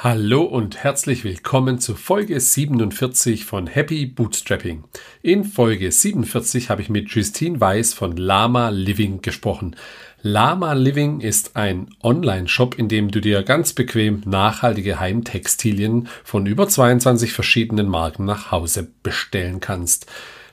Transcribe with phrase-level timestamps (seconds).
[0.00, 4.84] Hallo und herzlich willkommen zu Folge 47 von Happy Bootstrapping.
[5.22, 9.74] In Folge 47 habe ich mit Justine Weiß von Lama Living gesprochen.
[10.22, 16.68] Lama Living ist ein Online-Shop, in dem du dir ganz bequem nachhaltige Heimtextilien von über
[16.68, 20.06] 22 verschiedenen Marken nach Hause bestellen kannst.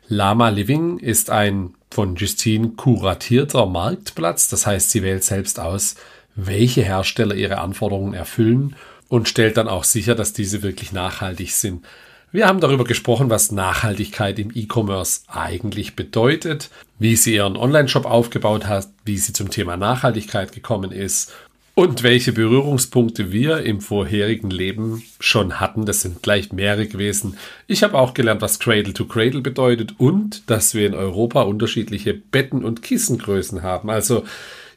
[0.07, 5.97] Lama Living ist ein von Justine kuratierter Marktplatz, das heißt, sie wählt selbst aus,
[6.33, 8.75] welche Hersteller ihre Anforderungen erfüllen
[9.15, 11.85] und stellt dann auch sicher, dass diese wirklich nachhaltig sind.
[12.33, 16.69] Wir haben darüber gesprochen, was Nachhaltigkeit im E-Commerce eigentlich bedeutet,
[16.99, 21.33] wie sie ihren Online-Shop aufgebaut hat, wie sie zum Thema Nachhaltigkeit gekommen ist
[21.75, 25.85] und welche Berührungspunkte wir im vorherigen Leben schon hatten.
[25.85, 27.37] Das sind gleich mehrere gewesen.
[27.67, 32.13] Ich habe auch gelernt, was Cradle to Cradle bedeutet und dass wir in Europa unterschiedliche
[32.13, 33.89] Betten- und Kissengrößen haben.
[33.89, 34.25] Also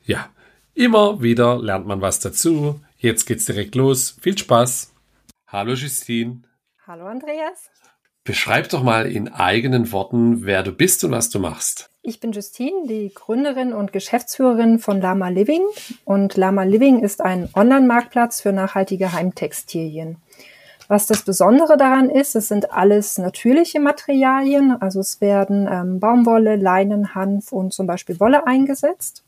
[0.07, 0.29] ja,
[0.75, 2.81] immer wieder lernt man was dazu.
[3.01, 4.17] Jetzt geht's direkt los.
[4.21, 4.93] Viel Spaß.
[5.47, 6.43] Hallo Justine.
[6.85, 7.71] Hallo Andreas.
[8.25, 11.91] Beschreib doch mal in eigenen Worten, wer du bist und was du machst.
[12.03, 15.63] Ich bin Justine, die Gründerin und Geschäftsführerin von Lama Living.
[16.05, 20.17] Und Lama Living ist ein Online-Marktplatz für nachhaltige Heimtextilien.
[20.89, 24.73] Was das Besondere daran ist, es sind alles natürliche Materialien.
[24.83, 29.23] Also es werden ähm, Baumwolle, Leinen, Hanf und zum Beispiel Wolle eingesetzt.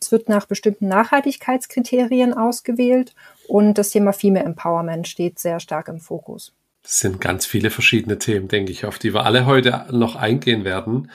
[0.00, 3.14] Es wird nach bestimmten Nachhaltigkeitskriterien ausgewählt
[3.48, 6.52] und das Thema Female Empowerment steht sehr stark im Fokus.
[6.82, 10.64] Das sind ganz viele verschiedene Themen, denke ich, auf die wir alle heute noch eingehen
[10.64, 11.10] werden.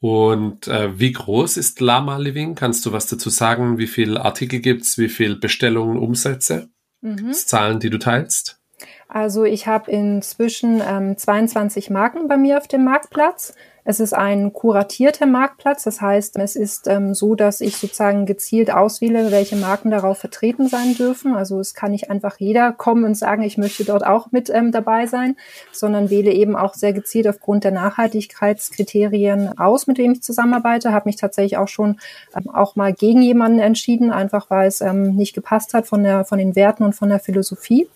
[0.00, 2.54] Und äh, wie groß ist Lama Living?
[2.54, 3.78] Kannst du was dazu sagen?
[3.78, 4.96] Wie viele Artikel gibt's?
[4.96, 6.68] Wie viele Bestellungen, Umsätze?
[7.00, 7.32] Mhm.
[7.32, 8.60] Zahlen, die du teilst?
[9.08, 13.54] Also ich habe inzwischen ähm, 22 Marken bei mir auf dem Marktplatz.
[13.90, 18.70] Es ist ein kuratierter Marktplatz, das heißt, es ist ähm, so, dass ich sozusagen gezielt
[18.70, 21.34] auswähle, welche Marken darauf vertreten sein dürfen.
[21.34, 24.72] Also es kann nicht einfach jeder kommen und sagen, ich möchte dort auch mit ähm,
[24.72, 25.36] dabei sein,
[25.72, 30.92] sondern wähle eben auch sehr gezielt aufgrund der Nachhaltigkeitskriterien aus, mit dem ich zusammenarbeite.
[30.92, 31.98] Habe mich tatsächlich auch schon
[32.36, 36.26] ähm, auch mal gegen jemanden entschieden, einfach weil es ähm, nicht gepasst hat von der
[36.26, 37.88] von den Werten und von der Philosophie.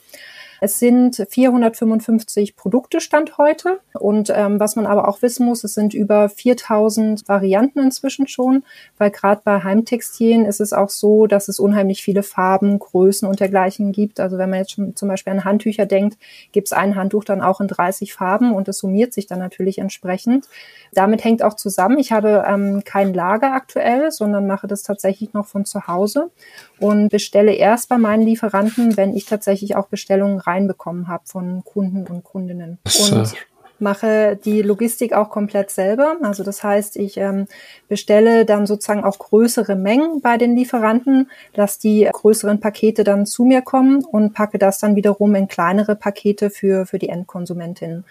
[0.65, 3.81] Es sind 455 Produkte Stand heute.
[3.95, 8.63] Und ähm, was man aber auch wissen muss, es sind über 4000 Varianten inzwischen schon,
[8.97, 13.41] weil gerade bei Heimtextilien ist es auch so, dass es unheimlich viele Farben, Größen und
[13.41, 14.21] dergleichen gibt.
[14.21, 16.17] Also wenn man jetzt schon zum Beispiel an Handtücher denkt,
[16.53, 19.79] gibt es ein Handtuch dann auch in 30 Farben und es summiert sich dann natürlich
[19.79, 20.47] entsprechend.
[20.93, 25.47] Damit hängt auch zusammen, ich habe ähm, kein Lager aktuell, sondern mache das tatsächlich noch
[25.47, 26.31] von zu Hause
[26.79, 32.07] und bestelle erst bei meinen Lieferanten, wenn ich tatsächlich auch Bestellungen reinbekommen habe von Kunden
[32.07, 32.79] und Kundinnen.
[32.85, 33.35] Und
[33.83, 36.17] mache die Logistik auch komplett selber.
[36.23, 37.47] Also das heißt, ich ähm,
[37.89, 43.45] bestelle dann sozusagen auch größere Mengen bei den Lieferanten, dass die größeren Pakete dann zu
[43.45, 48.05] mir kommen und packe das dann wiederum in kleinere Pakete für, für die Endkonsumentin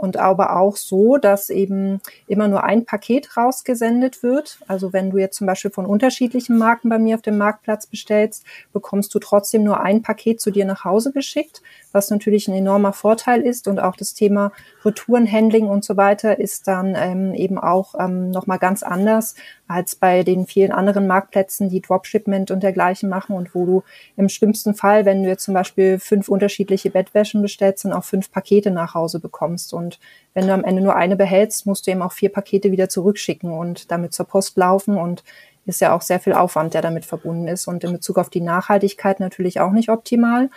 [0.00, 4.58] und aber auch so, dass eben immer nur ein Paket rausgesendet wird.
[4.66, 8.44] Also wenn du jetzt zum Beispiel von unterschiedlichen Marken bei mir auf dem Marktplatz bestellst,
[8.72, 11.62] bekommst du trotzdem nur ein Paket zu dir nach Hause geschickt,
[11.98, 14.52] was natürlich ein enormer Vorteil ist und auch das Thema
[14.84, 19.34] Retourenhandling und so weiter ist dann ähm, eben auch ähm, nochmal ganz anders
[19.66, 23.82] als bei den vielen anderen Marktplätzen, die Dropshipment und dergleichen machen und wo du
[24.16, 28.30] im schlimmsten Fall, wenn du jetzt zum Beispiel fünf unterschiedliche Bettwäschen bestellst, dann auch fünf
[28.30, 29.74] Pakete nach Hause bekommst.
[29.74, 29.98] Und
[30.34, 33.50] wenn du am Ende nur eine behältst, musst du eben auch vier Pakete wieder zurückschicken
[33.50, 35.24] und damit zur Post laufen und
[35.68, 38.40] ist ja auch sehr viel Aufwand, der damit verbunden ist und in Bezug auf die
[38.40, 40.50] Nachhaltigkeit natürlich auch nicht optimal.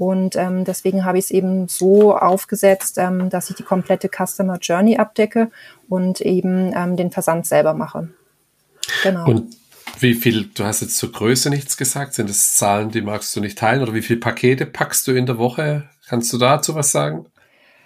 [0.00, 4.56] Und ähm, deswegen habe ich es eben so aufgesetzt, ähm, dass ich die komplette Customer
[4.56, 5.50] Journey abdecke
[5.90, 8.08] und eben ähm, den Versand selber mache.
[9.02, 9.26] Genau.
[9.26, 9.54] Und
[9.98, 13.40] wie viel, du hast jetzt zur Größe nichts gesagt, sind das Zahlen, die magst du
[13.40, 13.82] nicht teilen?
[13.82, 15.90] Oder wie viele Pakete packst du in der Woche?
[16.08, 17.26] Kannst du dazu was sagen?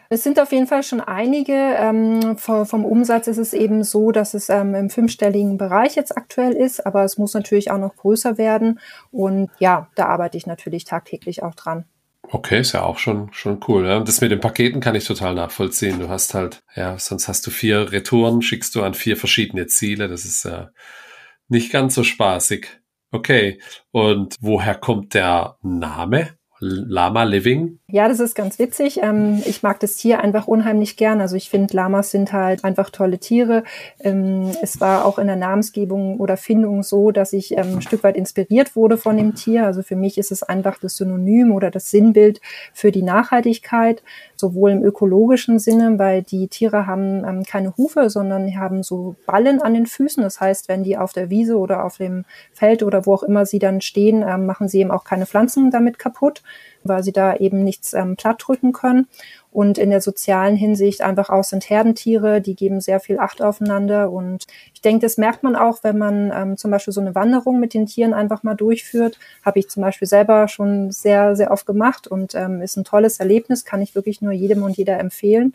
[0.08, 1.52] Es sind auf jeden Fall schon einige.
[1.52, 6.52] Ähm, vom Umsatz ist es eben so, dass es ähm, im fünfstelligen Bereich jetzt aktuell
[6.52, 8.78] ist, aber es muss natürlich auch noch größer werden.
[9.10, 11.86] Und ja, da arbeite ich natürlich tagtäglich auch dran.
[12.30, 13.86] Okay, ist ja auch schon, schon cool.
[13.86, 14.00] Ja?
[14.00, 16.00] Das mit den Paketen kann ich total nachvollziehen.
[16.00, 20.08] Du hast halt, ja, sonst hast du vier Retouren, schickst du an vier verschiedene Ziele.
[20.08, 20.70] Das ist ja
[21.48, 22.68] nicht ganz so spaßig.
[23.10, 23.60] Okay.
[23.92, 26.36] Und woher kommt der Name?
[26.58, 27.80] Lama Living?
[27.94, 28.98] Ja, das ist ganz witzig.
[29.04, 31.20] Ähm, ich mag das Tier einfach unheimlich gern.
[31.20, 33.62] Also ich finde, Lamas sind halt einfach tolle Tiere.
[34.00, 38.02] Ähm, es war auch in der Namensgebung oder Findung so, dass ich ähm, ein Stück
[38.02, 39.64] weit inspiriert wurde von dem Tier.
[39.64, 42.40] Also für mich ist es einfach das Synonym oder das Sinnbild
[42.72, 44.02] für die Nachhaltigkeit,
[44.34, 49.72] sowohl im ökologischen Sinne, weil die Tiere haben keine Hufe, sondern haben so Ballen an
[49.72, 50.20] den Füßen.
[50.20, 53.46] Das heißt, wenn die auf der Wiese oder auf dem Feld oder wo auch immer
[53.46, 56.42] sie dann stehen, machen sie eben auch keine Pflanzen damit kaputt
[56.84, 59.08] weil sie da eben nichts ähm, plattdrücken können.
[59.50, 64.10] Und in der sozialen Hinsicht einfach auch sind Herdentiere, die geben sehr viel Acht aufeinander.
[64.10, 67.60] Und ich denke, das merkt man auch, wenn man ähm, zum Beispiel so eine Wanderung
[67.60, 69.18] mit den Tieren einfach mal durchführt.
[69.44, 73.20] Habe ich zum Beispiel selber schon sehr, sehr oft gemacht und ähm, ist ein tolles
[73.20, 75.54] Erlebnis, kann ich wirklich nur jedem und jeder empfehlen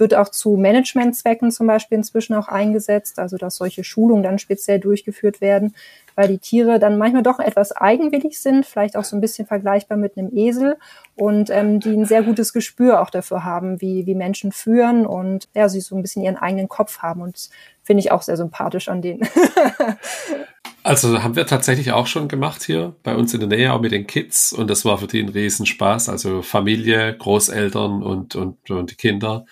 [0.00, 4.80] wird auch zu Managementzwecken zum Beispiel inzwischen auch eingesetzt, also dass solche Schulungen dann speziell
[4.80, 5.74] durchgeführt werden,
[6.16, 9.98] weil die Tiere dann manchmal doch etwas eigenwillig sind, vielleicht auch so ein bisschen vergleichbar
[9.98, 10.76] mit einem Esel
[11.14, 15.48] und ähm, die ein sehr gutes Gespür auch dafür haben, wie, wie Menschen führen und
[15.54, 17.50] ja, sie so ein bisschen ihren eigenen Kopf haben und
[17.82, 19.28] finde ich auch sehr sympathisch an denen.
[20.82, 23.92] Also haben wir tatsächlich auch schon gemacht hier bei uns in der Nähe, auch mit
[23.92, 24.52] den Kids.
[24.52, 26.08] Und das war für die ein Riesenspaß.
[26.08, 29.44] Also Familie, Großeltern und, und, und die Kinder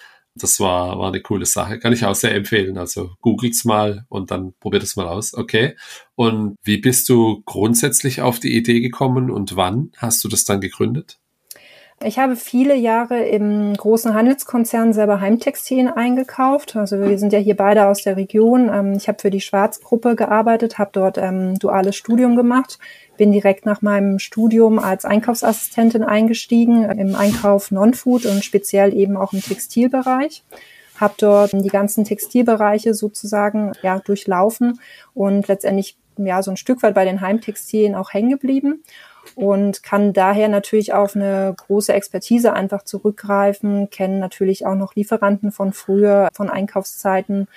[0.43, 1.79] das war, war eine coole Sache.
[1.79, 2.79] Kann ich auch sehr empfehlen.
[2.79, 5.35] Also googelt's mal und dann probiert es mal aus.
[5.35, 5.77] Okay.
[6.15, 10.61] Und wie bist du grundsätzlich auf die Idee gekommen und wann hast du das dann
[10.61, 11.19] gegründet?
[12.05, 16.77] Ich habe viele Jahre im großen Handelskonzern selber Heimtextilien eingekauft.
[16.77, 18.71] Also wir sind ja hier beide aus der Region.
[18.73, 22.79] Ähm, ich habe für die Schwarzgruppe gearbeitet, habe dort ähm, duales Studium gemacht,
[23.17, 29.33] bin direkt nach meinem Studium als Einkaufsassistentin eingestiegen im Einkauf Non-Food und speziell eben auch
[29.33, 30.45] im Textilbereich
[31.01, 34.81] habe dort die ganzen Textilbereiche sozusagen ja durchlaufen
[35.15, 38.83] und letztendlich ja so ein Stück weit bei den Heimtextilien auch hängen geblieben
[39.35, 45.53] und kann daher natürlich auf eine große Expertise einfach zurückgreifen, kennen natürlich auch noch Lieferanten
[45.53, 47.49] von früher, von Einkaufszeiten.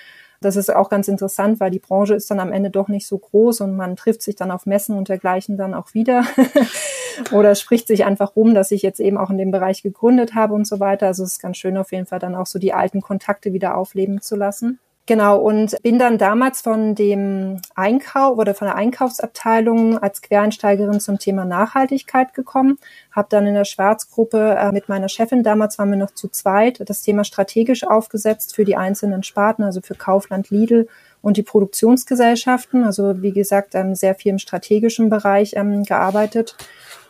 [0.42, 3.16] Das ist auch ganz interessant, weil die Branche ist dann am Ende doch nicht so
[3.16, 6.24] groß und man trifft sich dann auf Messen und dergleichen dann auch wieder.
[7.32, 10.54] Oder spricht sich einfach rum, dass ich jetzt eben auch in dem Bereich gegründet habe
[10.54, 11.06] und so weiter.
[11.06, 13.76] Also es ist ganz schön auf jeden Fall dann auch so die alten Kontakte wieder
[13.76, 14.80] aufleben zu lassen.
[15.12, 21.18] Genau, und bin dann damals von dem Einkauf oder von der Einkaufsabteilung als Quereinsteigerin zum
[21.18, 22.78] Thema Nachhaltigkeit gekommen,
[23.10, 26.88] habe dann in der Schwarzgruppe äh, mit meiner Chefin, damals waren wir noch zu zweit,
[26.88, 30.88] das Thema strategisch aufgesetzt für die einzelnen Sparten, also für Kaufland, Lidl
[31.20, 36.56] und die Produktionsgesellschaften, also wie gesagt, ähm, sehr viel im strategischen Bereich ähm, gearbeitet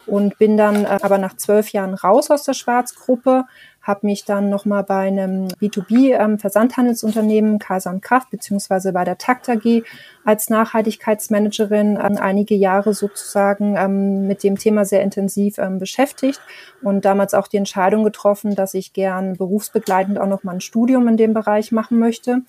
[0.07, 3.45] und bin dann äh, aber nach zwölf Jahren raus aus der Schwarzgruppe,
[3.83, 9.49] habe mich dann nochmal bei einem B2B-Versandhandelsunternehmen ähm, Kaiser und Kraft beziehungsweise bei der Takt
[9.49, 9.83] AG
[10.25, 16.41] als Nachhaltigkeitsmanagerin ähm, einige Jahre sozusagen ähm, mit dem Thema sehr intensiv beschäftigt
[16.83, 21.09] und damals auch die Entscheidung getroffen, dass ich gern berufsbegleitend auch noch mal ein Studium
[21.09, 22.43] in dem Bereich machen möchte.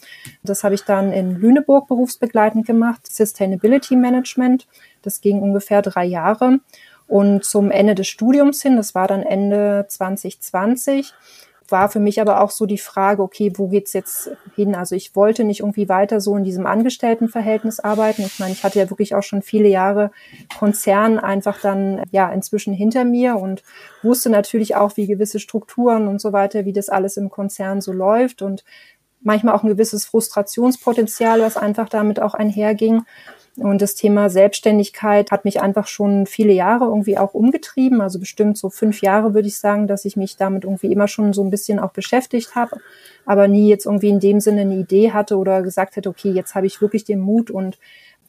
[0.43, 4.67] Das habe ich dann in Lüneburg berufsbegleitend gemacht, Sustainability Management.
[5.01, 6.59] Das ging ungefähr drei Jahre.
[7.07, 11.13] Und zum Ende des Studiums hin, das war dann Ende 2020,
[11.69, 14.75] war für mich aber auch so die Frage, okay, wo geht's jetzt hin?
[14.75, 18.21] Also ich wollte nicht irgendwie weiter so in diesem Angestelltenverhältnis arbeiten.
[18.23, 20.11] Ich meine, ich hatte ja wirklich auch schon viele Jahre
[20.59, 23.63] Konzern einfach dann ja inzwischen hinter mir und
[24.01, 27.91] wusste natürlich auch, wie gewisse Strukturen und so weiter, wie das alles im Konzern so
[27.91, 28.63] läuft und
[29.21, 33.03] manchmal auch ein gewisses Frustrationspotenzial, was einfach damit auch einherging.
[33.57, 38.01] Und das Thema Selbstständigkeit hat mich einfach schon viele Jahre irgendwie auch umgetrieben.
[38.01, 41.33] Also bestimmt so fünf Jahre würde ich sagen, dass ich mich damit irgendwie immer schon
[41.33, 42.77] so ein bisschen auch beschäftigt habe,
[43.25, 46.55] aber nie jetzt irgendwie in dem Sinne eine Idee hatte oder gesagt hätte, okay, jetzt
[46.55, 47.77] habe ich wirklich den Mut und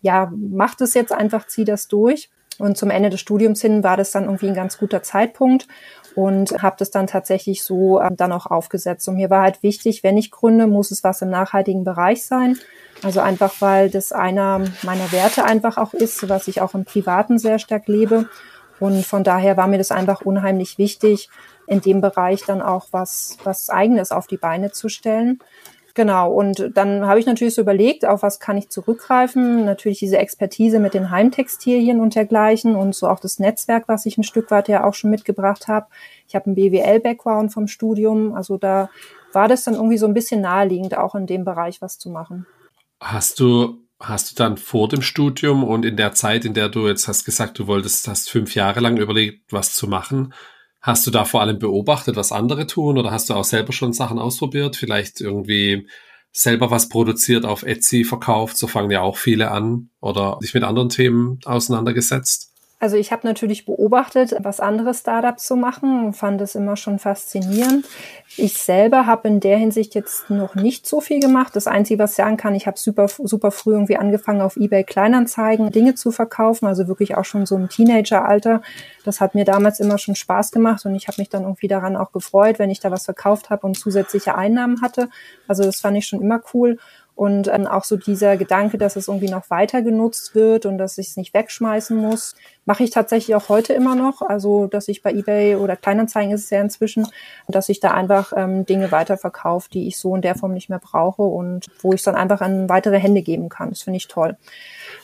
[0.03, 2.29] ja, mach das jetzt einfach, zieh das durch.
[2.59, 5.67] Und zum Ende des Studiums hin war das dann irgendwie ein ganz guter Zeitpunkt
[6.15, 9.09] und habe das dann tatsächlich so ähm, dann auch aufgesetzt.
[9.09, 12.57] Und mir war halt wichtig, wenn ich gründe, muss es was im nachhaltigen Bereich sein.
[13.03, 17.39] Also einfach, weil das einer meiner Werte einfach auch ist, was ich auch im Privaten
[17.39, 18.29] sehr stark lebe.
[18.81, 21.29] Und von daher war mir das einfach unheimlich wichtig,
[21.67, 25.39] in dem Bereich dann auch was, was eigenes auf die Beine zu stellen.
[25.95, 29.65] Genau, und dann habe ich natürlich so überlegt, auf was kann ich zurückgreifen.
[29.65, 34.19] Natürlich diese Expertise mit den Heimtextilien und dergleichen und so auch das Netzwerk, was ich
[34.19, 35.87] ein Stück weit ja auch schon mitgebracht habe.
[36.27, 38.91] Ich habe einen BWL-Background vom Studium, also da
[39.33, 42.47] war das dann irgendwie so ein bisschen naheliegend, auch in dem Bereich was zu machen.
[43.01, 46.89] Hast du, hast du dann vor dem Studium und in der Zeit, in der du
[46.89, 50.35] jetzt hast gesagt, du wolltest, hast fünf Jahre lang überlegt, was zu machen,
[50.85, 53.95] hast du da vor allem beobachtet, was andere tun oder hast du auch selber schon
[53.95, 54.77] Sachen ausprobiert?
[54.77, 55.89] Vielleicht irgendwie
[56.31, 60.63] selber was produziert auf Etsy verkauft, so fangen ja auch viele an oder dich mit
[60.63, 62.54] anderen Themen auseinandergesetzt?
[62.85, 66.99] Also ich habe natürlich beobachtet, was andere Startups so machen und fand es immer schon
[66.99, 67.87] faszinierend.
[68.37, 71.57] Ich selber habe in der Hinsicht jetzt noch nicht so viel gemacht.
[71.57, 74.85] Das Einzige, was ich sagen kann, ich habe super, super früh irgendwie angefangen, auf Ebay
[74.85, 78.61] Kleinanzeigen Dinge zu verkaufen, also wirklich auch schon so im Teenageralter.
[79.03, 81.97] Das hat mir damals immer schon Spaß gemacht und ich habe mich dann irgendwie daran
[81.97, 85.09] auch gefreut, wenn ich da was verkauft habe und zusätzliche Einnahmen hatte.
[85.49, 86.77] Also das fand ich schon immer cool.
[87.17, 90.99] Und ähm, auch so dieser Gedanke, dass es irgendwie noch weiter genutzt wird und dass
[90.99, 92.35] ich es nicht wegschmeißen muss,
[92.67, 94.23] Mache ich tatsächlich auch heute immer noch.
[94.23, 97.07] Also, dass ich bei eBay oder Kleinanzeigen ist es ja inzwischen,
[97.49, 100.79] dass ich da einfach ähm, Dinge weiterverkaufe, die ich so in der Form nicht mehr
[100.79, 103.71] brauche und wo ich dann einfach an weitere Hände geben kann.
[103.71, 104.37] Das finde ich toll.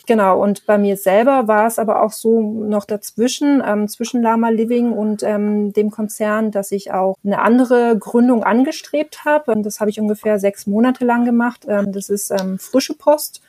[0.06, 4.48] Genau, und bei mir selber war es aber auch so noch dazwischen, ähm, zwischen Lama
[4.48, 9.60] Living und ähm, dem Konzern, dass ich auch eine andere Gründung angestrebt habe.
[9.62, 11.66] Das habe ich ungefähr sechs Monate lang gemacht.
[11.68, 13.42] Ähm, das ist ähm, Frische Post.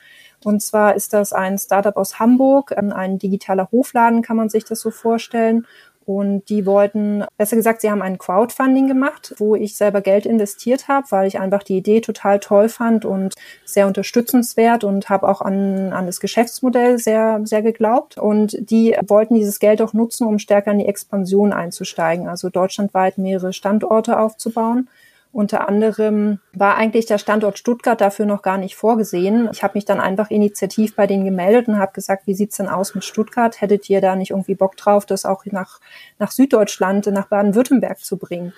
[0.44, 4.66] Und zwar ist das ein Startup aus Hamburg, ähm, ein digitaler Hofladen, kann man sich
[4.66, 5.66] das so vorstellen.
[6.06, 10.88] Und die wollten, besser gesagt, sie haben ein Crowdfunding gemacht, wo ich selber Geld investiert
[10.88, 15.42] habe, weil ich einfach die Idee total toll fand und sehr unterstützenswert und habe auch
[15.42, 18.18] an, an das Geschäftsmodell sehr, sehr geglaubt.
[18.18, 23.18] Und die wollten dieses Geld auch nutzen, um stärker in die Expansion einzusteigen, also deutschlandweit
[23.20, 24.90] mehrere Standorte aufzubauen.
[25.34, 29.48] Unter anderem war eigentlich der Standort Stuttgart dafür noch gar nicht vorgesehen.
[29.54, 32.68] Ich habe mich dann einfach initiativ bei denen gemeldet und habe gesagt, wie sieht's denn
[32.68, 33.62] aus mit Stuttgart?
[33.62, 35.80] Hättet ihr da nicht irgendwie Bock drauf, das auch nach,
[36.20, 38.52] nach Süddeutschland, nach Baden-Württemberg zu bringen?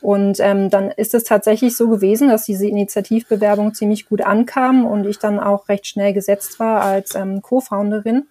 [0.00, 5.06] Und ähm, dann ist es tatsächlich so gewesen, dass diese Initiativbewerbung ziemlich gut ankam und
[5.06, 8.26] ich dann auch recht schnell gesetzt war als ähm, Co-Founderin.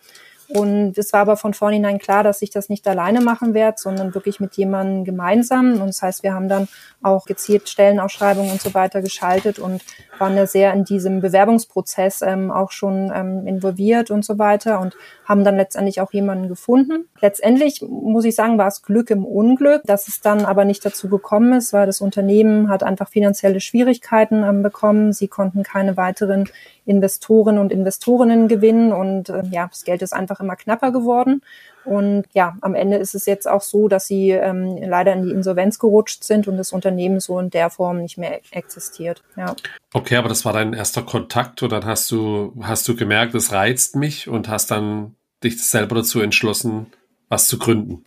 [0.47, 4.13] Und es war aber von vornherein klar, dass ich das nicht alleine machen werde, sondern
[4.13, 5.81] wirklich mit jemandem gemeinsam.
[5.81, 6.67] Und das heißt, wir haben dann
[7.01, 9.81] auch gezielt Stellenausschreibungen und so weiter geschaltet und
[10.19, 14.95] waren da sehr in diesem Bewerbungsprozess ähm, auch schon ähm, involviert und so weiter und
[15.25, 17.07] haben dann letztendlich auch jemanden gefunden.
[17.21, 21.09] Letztendlich muss ich sagen, war es Glück im Unglück, dass es dann aber nicht dazu
[21.09, 25.13] gekommen ist, weil das Unternehmen hat einfach finanzielle Schwierigkeiten ähm, bekommen.
[25.13, 26.49] Sie konnten keine weiteren
[26.85, 31.41] Investoren und Investorinnen gewinnen und äh, ja, das Geld ist einfach immer knapper geworden.
[31.85, 35.31] Und ja, am Ende ist es jetzt auch so, dass sie ähm, leider in die
[35.31, 39.23] Insolvenz gerutscht sind und das Unternehmen so in der Form nicht mehr existiert.
[39.37, 39.55] Ja.
[39.93, 43.51] Okay, aber das war dein erster Kontakt und dann hast du, hast du gemerkt, es
[43.51, 46.87] reizt mich und hast dann dich selber dazu entschlossen,
[47.29, 48.03] was zu gründen.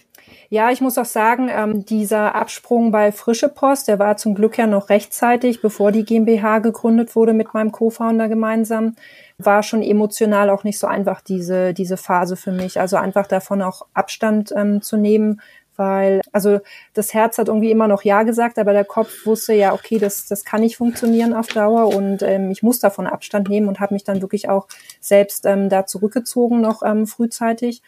[0.51, 4.57] Ja, ich muss auch sagen, ähm, dieser Absprung bei Frische Post, der war zum Glück
[4.57, 8.97] ja noch rechtzeitig, bevor die GmbH gegründet wurde mit meinem Co-Founder gemeinsam,
[9.37, 12.81] war schon emotional auch nicht so einfach, diese, diese Phase für mich.
[12.81, 15.43] Also einfach davon auch Abstand ähm, zu nehmen,
[15.77, 16.61] weil, also
[16.95, 20.27] das Herz hat irgendwie immer noch Ja gesagt, aber der Kopf wusste ja, okay, das,
[20.27, 23.93] das kann nicht funktionieren auf Dauer und ähm, ich muss davon Abstand nehmen und habe
[23.93, 24.67] mich dann wirklich auch
[24.99, 27.83] selbst ähm, da zurückgezogen, noch ähm, frühzeitig.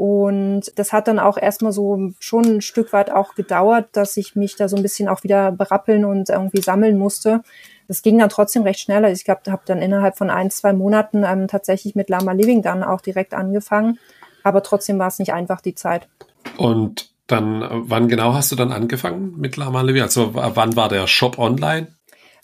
[0.00, 4.34] Und das hat dann auch erstmal so schon ein Stück weit auch gedauert, dass ich
[4.34, 7.42] mich da so ein bisschen auch wieder berappeln und irgendwie sammeln musste.
[7.86, 9.04] Das ging dann trotzdem recht schnell.
[9.04, 12.62] Also ich glaube, habe dann innerhalb von ein, zwei Monaten ähm, tatsächlich mit Lama Living
[12.62, 13.98] dann auch direkt angefangen.
[14.42, 16.08] Aber trotzdem war es nicht einfach die Zeit.
[16.56, 20.00] Und dann, wann genau hast du dann angefangen mit Lama Living?
[20.00, 21.88] Also wann war der Shop online?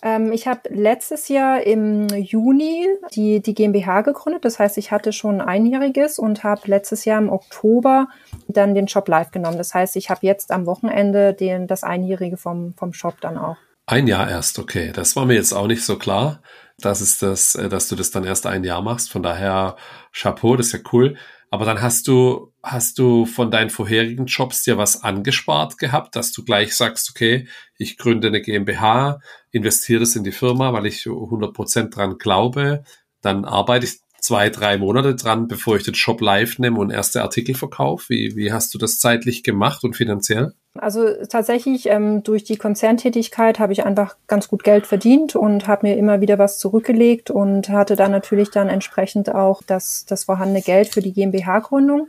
[0.07, 4.45] Ähm, ich habe letztes Jahr im Juni die, die GmbH gegründet.
[4.45, 8.07] Das heißt, ich hatte schon einjähriges und habe letztes Jahr im Oktober
[8.47, 9.59] dann den Shop live genommen.
[9.59, 13.57] Das heißt, ich habe jetzt am Wochenende den, das Einjährige vom, vom Shop dann auch.
[13.87, 14.93] Ein Jahr erst, okay.
[14.95, 16.41] Das war mir jetzt auch nicht so klar,
[16.79, 19.11] dass, es das, äh, dass du das dann erst ein Jahr machst.
[19.11, 19.75] Von daher
[20.13, 21.17] Chapeau, das ist ja cool.
[21.57, 26.31] Aber dann hast du, hast du von deinen vorherigen Jobs dir was angespart gehabt, dass
[26.31, 27.49] du gleich sagst, okay,
[27.79, 29.21] ich gründe eine GmbH,
[29.53, 32.85] investiere das in die Firma, weil ich 100 Prozent dran glaube,
[33.23, 37.23] dann arbeite ich zwei, drei Monate dran, bevor ich den Shop live nehme und erste
[37.23, 38.09] Artikel verkaufe.
[38.09, 40.53] Wie, wie hast du das zeitlich gemacht und finanziell?
[40.75, 45.87] Also tatsächlich ähm, durch die Konzerntätigkeit habe ich einfach ganz gut Geld verdient und habe
[45.87, 50.61] mir immer wieder was zurückgelegt und hatte dann natürlich dann entsprechend auch das, das vorhandene
[50.61, 52.09] Geld für die GmbH-Gründung.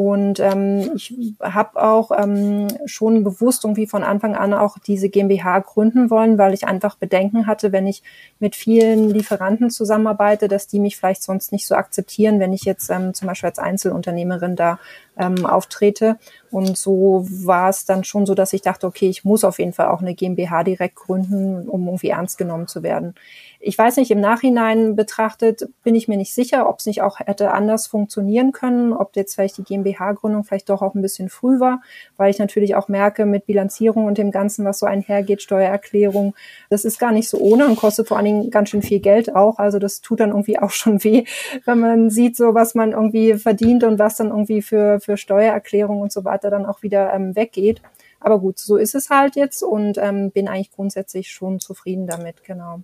[0.00, 5.58] Und ähm, ich habe auch ähm, schon bewusst irgendwie von Anfang an auch diese GmbH
[5.58, 8.02] gründen wollen, weil ich einfach Bedenken hatte, wenn ich
[8.38, 12.88] mit vielen Lieferanten zusammenarbeite, dass die mich vielleicht sonst nicht so akzeptieren, wenn ich jetzt
[12.88, 14.78] ähm, zum Beispiel als Einzelunternehmerin da
[15.20, 16.18] ähm, auftrete.
[16.50, 19.72] Und so war es dann schon so, dass ich dachte, okay, ich muss auf jeden
[19.72, 23.14] Fall auch eine GmbH direkt gründen, um irgendwie ernst genommen zu werden.
[23.62, 27.20] Ich weiß nicht, im Nachhinein betrachtet bin ich mir nicht sicher, ob es nicht auch
[27.20, 31.60] hätte anders funktionieren können, ob jetzt vielleicht die GmbH-Gründung vielleicht doch auch ein bisschen früh
[31.60, 31.82] war,
[32.16, 36.34] weil ich natürlich auch merke, mit Bilanzierung und dem Ganzen, was so einhergeht, Steuererklärung,
[36.70, 39.36] das ist gar nicht so ohne und kostet vor allen Dingen ganz schön viel Geld
[39.36, 39.58] auch.
[39.58, 41.24] Also das tut dann irgendwie auch schon weh,
[41.66, 46.00] wenn man sieht, so was man irgendwie verdient und was dann irgendwie für, für Steuererklärung
[46.00, 47.82] und so weiter dann auch wieder ähm, weggeht.
[48.20, 52.44] Aber gut, so ist es halt jetzt und ähm, bin eigentlich grundsätzlich schon zufrieden damit,
[52.44, 52.82] genau.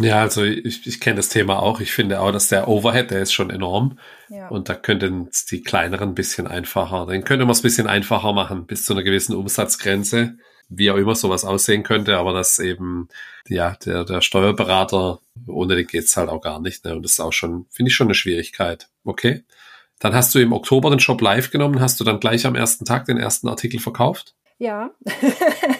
[0.00, 1.80] Ja, also ich, ich kenne das Thema auch.
[1.80, 3.98] Ich finde auch, dass der Overhead, der ist schon enorm.
[4.28, 4.48] Ja.
[4.48, 8.32] Und da könnten die kleineren ein bisschen einfacher, den könnte man es ein bisschen einfacher
[8.32, 10.36] machen, bis zu einer gewissen Umsatzgrenze,
[10.68, 13.08] wie auch immer sowas aussehen könnte, aber das eben,
[13.48, 15.18] ja, der, der Steuerberater,
[15.48, 16.84] ohne den geht's halt auch gar nicht.
[16.84, 16.94] Ne?
[16.94, 18.88] Und das ist auch schon, finde ich schon eine Schwierigkeit.
[19.04, 19.42] Okay.
[20.00, 22.84] Dann hast du im Oktober den Shop live genommen, hast du dann gleich am ersten
[22.84, 24.34] Tag den ersten Artikel verkauft?
[24.58, 24.90] Ja.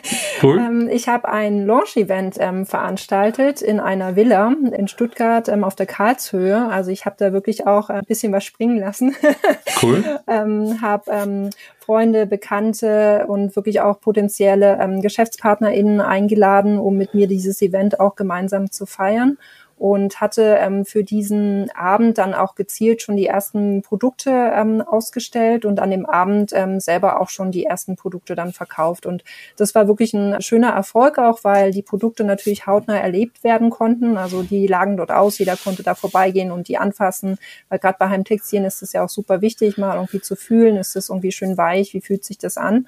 [0.41, 0.59] Cool.
[0.59, 5.87] ähm, ich habe ein Launch-Event ähm, veranstaltet in einer Villa in Stuttgart ähm, auf der
[5.87, 6.69] Karlshöhe.
[6.69, 9.17] Also ich habe da wirklich auch ein bisschen was springen lassen.
[9.83, 10.05] cool.
[10.29, 17.27] ähm, habe ähm, Freunde, Bekannte und wirklich auch potenzielle ähm, GeschäftspartnerInnen eingeladen, um mit mir
[17.27, 19.39] dieses Event auch gemeinsam zu feiern
[19.79, 25.65] und hatte ähm, für diesen Abend dann auch gezielt schon die ersten Produkte ähm, ausgestellt
[25.65, 29.07] und an dem Abend ähm, selber auch schon die ersten Produkte dann verkauft.
[29.07, 29.25] Und
[29.57, 34.17] das war wirklich ein schöner Erfolg auch, weil die Produkte natürlich hautnah erlebt werden konnten.
[34.17, 38.09] Also die lagen dort aus, jeder konnte da vorbeigehen und die anfassen, weil gerade bei
[38.09, 41.57] Heimtextilien ist es ja auch super wichtig, mal irgendwie zu fühlen, ist es irgendwie schön
[41.57, 42.87] weich, wie fühlt sich das an?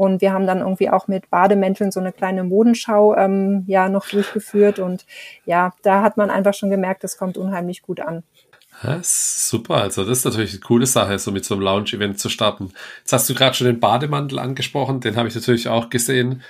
[0.00, 4.08] Und wir haben dann irgendwie auch mit Bademänteln so eine kleine Modenschau ähm, ja noch
[4.08, 4.78] durchgeführt.
[4.78, 5.04] Und
[5.44, 8.22] ja, da hat man einfach schon gemerkt, das kommt unheimlich gut an.
[8.82, 12.30] Ja, super, also das ist natürlich eine coole Sache, so mit so einem Lounge-Event zu
[12.30, 12.72] starten.
[13.00, 16.40] Jetzt hast du gerade schon den Bademantel angesprochen, den habe ich natürlich auch gesehen.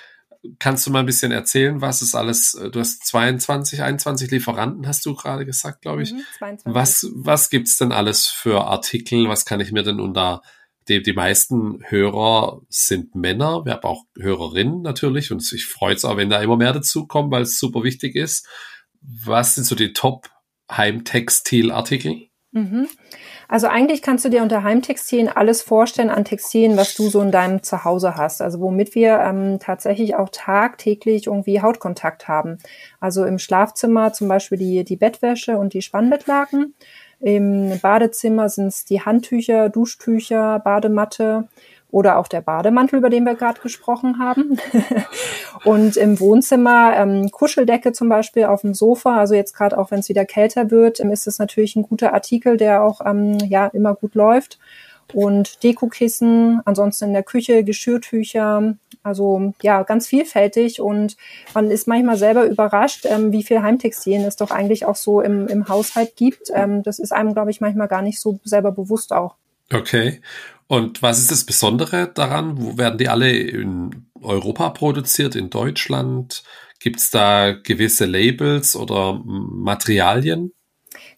[0.61, 5.04] Kannst du mal ein bisschen erzählen, was ist alles, du hast 22, 21 Lieferanten, hast
[5.04, 6.12] du gerade gesagt, glaube ich.
[6.12, 6.73] Mhm, 22.
[6.73, 9.28] Was, was gibt's denn alles für Artikel?
[9.28, 10.40] Was kann ich mir denn unter
[10.88, 13.64] die, die meisten Hörer sind Männer.
[13.64, 17.06] Wir haben auch Hörerinnen natürlich und ich freue es auch, wenn da immer mehr dazu
[17.06, 18.46] kommen, weil es super wichtig ist.
[19.00, 20.28] Was sind so die Top
[20.70, 22.30] Heimtextilartikel?
[22.52, 22.88] Mhm.
[23.49, 27.32] Also eigentlich kannst du dir unter Heimtextilien alles vorstellen an Textilien, was du so in
[27.32, 28.42] deinem Zuhause hast.
[28.42, 32.58] Also womit wir ähm, tatsächlich auch tagtäglich irgendwie Hautkontakt haben.
[33.00, 36.75] Also im Schlafzimmer zum Beispiel die, die Bettwäsche und die Spannbettlaken.
[37.20, 41.48] Im Badezimmer sind es die Handtücher, Duschtücher, Badematte
[41.90, 44.58] oder auch der Bademantel, über den wir gerade gesprochen haben.
[45.64, 49.16] und im Wohnzimmer ähm, Kuscheldecke zum Beispiel auf dem Sofa.
[49.16, 52.14] Also jetzt gerade auch, wenn es wieder kälter wird, ähm, ist es natürlich ein guter
[52.14, 54.58] Artikel, der auch ähm, ja immer gut läuft.
[55.12, 61.17] Und Dekokissen, ansonsten in der Küche Geschirrtücher, also ja, ganz vielfältig und
[61.55, 65.49] man ist manchmal selber überrascht, ähm, wie viel Heimtextilien es doch eigentlich auch so im,
[65.49, 66.51] im Haushalt gibt.
[66.53, 69.37] Ähm, das ist einem, glaube ich, manchmal gar nicht so selber bewusst auch.
[69.73, 70.20] Okay.
[70.66, 72.61] Und was ist das Besondere daran?
[72.61, 76.44] Wo werden die alle in Europa produziert, in Deutschland?
[76.79, 80.53] Gibt es da gewisse Labels oder Materialien?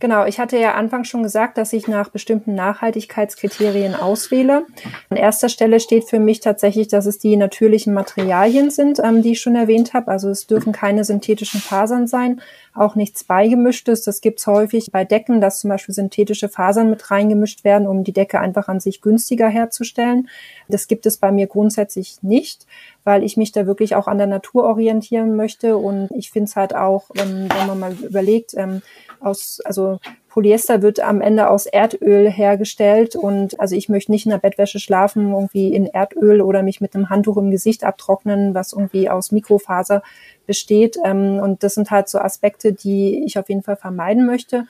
[0.03, 4.67] Genau, ich hatte ja anfangs schon gesagt, dass ich nach bestimmten Nachhaltigkeitskriterien auswähle.
[5.11, 9.31] An erster Stelle steht für mich tatsächlich, dass es die natürlichen Materialien sind, ähm, die
[9.31, 10.11] ich schon erwähnt habe.
[10.11, 12.41] Also es dürfen keine synthetischen Fasern sein,
[12.75, 14.03] auch nichts beigemischtes.
[14.03, 18.13] Das gibt's häufig bei Decken, dass zum Beispiel synthetische Fasern mit reingemischt werden, um die
[18.13, 20.29] Decke einfach an sich günstiger herzustellen.
[20.67, 22.67] Das gibt es bei mir grundsätzlich nicht,
[23.05, 25.77] weil ich mich da wirklich auch an der Natur orientieren möchte.
[25.77, 28.83] Und ich finde es halt auch, wenn, wenn man mal überlegt, ähm,
[29.23, 34.31] aus, also Polyester wird am Ende aus Erdöl hergestellt und also ich möchte nicht in
[34.31, 38.73] der Bettwäsche schlafen, irgendwie in Erdöl oder mich mit einem Handtuch im Gesicht abtrocknen, was
[38.73, 40.03] irgendwie aus Mikrofaser
[40.47, 40.97] besteht.
[41.05, 44.67] Ähm, und das sind halt so Aspekte, die ich auf jeden Fall vermeiden möchte.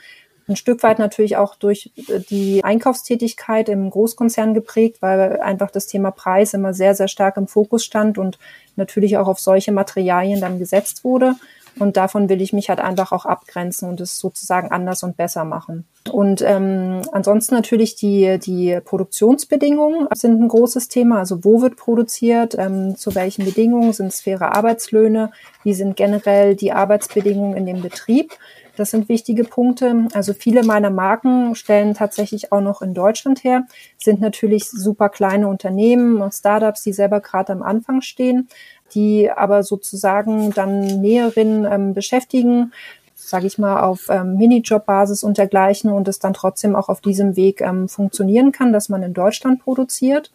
[0.49, 1.93] Ein Stück weit natürlich auch durch
[2.29, 7.47] die Einkaufstätigkeit im Großkonzern geprägt, weil einfach das Thema Preis immer sehr, sehr stark im
[7.47, 8.39] Fokus stand und
[8.75, 11.37] natürlich auch auf solche Materialien dann gesetzt wurde.
[11.79, 15.45] Und davon will ich mich halt einfach auch abgrenzen und es sozusagen anders und besser
[15.45, 15.87] machen.
[16.11, 21.19] Und ähm, ansonsten natürlich die, die Produktionsbedingungen sind ein großes Thema.
[21.19, 25.31] Also wo wird produziert, ähm, zu welchen Bedingungen, sind es faire Arbeitslöhne,
[25.63, 28.33] wie sind generell die Arbeitsbedingungen in dem Betrieb.
[28.77, 30.09] Das sind wichtige Punkte.
[30.15, 33.67] Also viele meiner Marken stellen tatsächlich auch noch in Deutschland her,
[33.99, 38.49] sind natürlich super kleine Unternehmen und Startups, die selber gerade am Anfang stehen
[38.95, 42.73] die aber sozusagen dann Näherinnen ähm, beschäftigen,
[43.15, 47.37] sage ich mal, auf ähm, Minijob-Basis und dergleichen und es dann trotzdem auch auf diesem
[47.37, 50.33] Weg ähm, funktionieren kann, dass man in Deutschland produziert.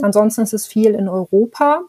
[0.00, 1.82] Ansonsten ist es viel in Europa.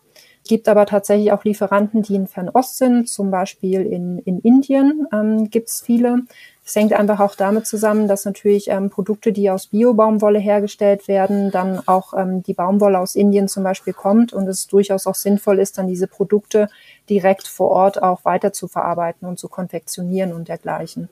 [0.47, 5.49] gibt aber tatsächlich auch Lieferanten, die in Fernost sind, zum Beispiel in, in Indien ähm,
[5.49, 6.23] gibt es viele.
[6.69, 11.49] Es hängt einfach auch damit zusammen, dass natürlich ähm, Produkte, die aus Bio-Baumwolle hergestellt werden,
[11.49, 15.57] dann auch ähm, die Baumwolle aus Indien zum Beispiel kommt und es durchaus auch sinnvoll
[15.57, 16.69] ist, dann diese Produkte
[17.09, 21.09] direkt vor Ort auch weiter zu verarbeiten und zu konfektionieren und dergleichen.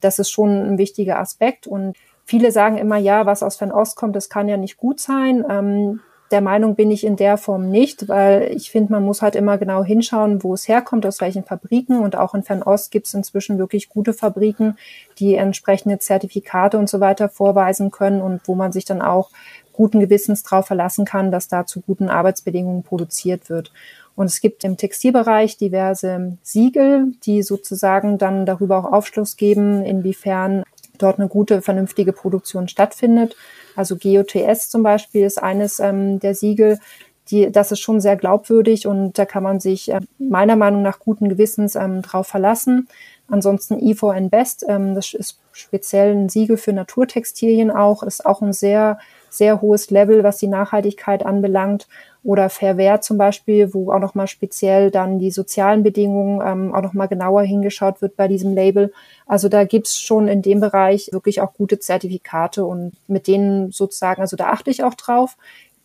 [0.00, 1.96] Das ist schon ein wichtiger Aspekt und
[2.28, 5.44] Viele sagen immer, ja, was aus Fernost kommt, das kann ja nicht gut sein.
[5.48, 9.36] Ähm, der Meinung bin ich in der Form nicht, weil ich finde, man muss halt
[9.36, 12.00] immer genau hinschauen, wo es herkommt, aus welchen Fabriken.
[12.00, 14.76] Und auch in Fernost gibt es inzwischen wirklich gute Fabriken,
[15.18, 19.30] die entsprechende Zertifikate und so weiter vorweisen können und wo man sich dann auch
[19.72, 23.72] guten Gewissens darauf verlassen kann, dass da zu guten Arbeitsbedingungen produziert wird.
[24.16, 30.64] Und es gibt im Textilbereich diverse Siegel, die sozusagen dann darüber auch Aufschluss geben, inwiefern
[30.98, 33.36] dort eine gute, vernünftige Produktion stattfindet.
[33.76, 36.78] Also GOTS zum Beispiel ist eines ähm, der Siegel,
[37.30, 40.98] die, das ist schon sehr glaubwürdig und da kann man sich äh, meiner Meinung nach
[40.98, 42.88] guten Gewissens ähm, drauf verlassen.
[43.28, 48.52] Ansonsten E4N Best, ähm, das ist speziell ein Siegel für Naturtextilien auch, ist auch ein
[48.52, 48.98] sehr,
[49.30, 51.88] sehr hohes Level, was die Nachhaltigkeit anbelangt.
[52.22, 57.06] Oder Fair zum Beispiel, wo auch nochmal speziell dann die sozialen Bedingungen ähm, auch nochmal
[57.06, 58.92] genauer hingeschaut wird bei diesem Label.
[59.26, 64.20] Also da gibt's schon in dem Bereich wirklich auch gute Zertifikate und mit denen sozusagen,
[64.20, 65.36] also da achte ich auch drauf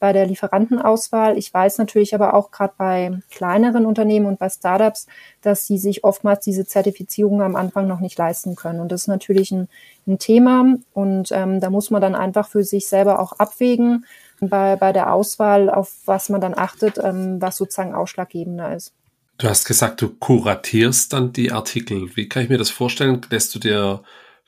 [0.01, 1.37] bei der Lieferantenauswahl.
[1.37, 5.05] Ich weiß natürlich aber auch gerade bei kleineren Unternehmen und bei Startups,
[5.41, 8.79] dass sie sich oftmals diese Zertifizierung am Anfang noch nicht leisten können.
[8.79, 9.69] Und das ist natürlich ein,
[10.07, 14.05] ein Thema und ähm, da muss man dann einfach für sich selber auch abwägen
[14.41, 18.93] bei, bei der Auswahl, auf was man dann achtet, ähm, was sozusagen ausschlaggebender ist.
[19.37, 22.09] Du hast gesagt, du kuratierst dann die Artikel.
[22.15, 23.21] Wie kann ich mir das vorstellen?
[23.29, 24.01] Lässt du dir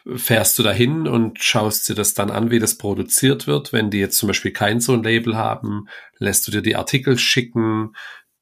[0.05, 3.71] fährst du dahin und schaust dir das dann an, wie das produziert wird.
[3.71, 5.87] Wenn die jetzt zum Beispiel kein so ein Label haben,
[6.17, 7.93] lässt du dir die Artikel schicken,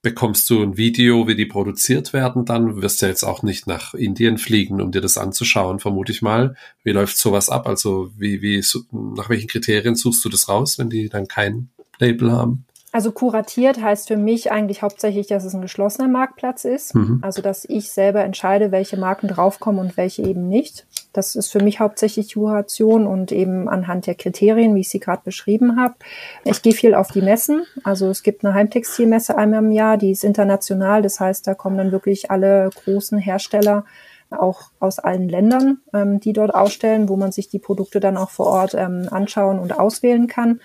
[0.01, 3.93] bekommst du ein Video, wie die produziert werden, dann wirst du jetzt auch nicht nach
[3.93, 6.55] Indien fliegen, um dir das anzuschauen, vermute ich mal.
[6.83, 7.67] Wie läuft sowas ab?
[7.67, 11.69] Also wie, wie, nach welchen Kriterien suchst du das raus, wenn die dann kein
[11.99, 12.65] Label haben?
[12.93, 16.93] Also kuratiert heißt für mich eigentlich hauptsächlich, dass es ein geschlossener Marktplatz ist.
[16.93, 17.19] Mhm.
[17.21, 20.85] Also dass ich selber entscheide, welche Marken draufkommen und welche eben nicht.
[21.13, 25.21] Das ist für mich hauptsächlich Kuration und eben anhand der Kriterien, wie ich sie gerade
[25.23, 25.95] beschrieben habe.
[26.43, 27.63] Ich gehe viel auf die Messen.
[27.83, 31.01] Also es gibt eine Heimtextilmesse einmal im Jahr, die ist international.
[31.01, 33.85] Das heißt, da kommen dann wirklich alle großen Hersteller
[34.31, 38.29] auch aus allen Ländern, ähm, die dort ausstellen, wo man sich die Produkte dann auch
[38.29, 40.61] vor Ort ähm, anschauen und auswählen kann.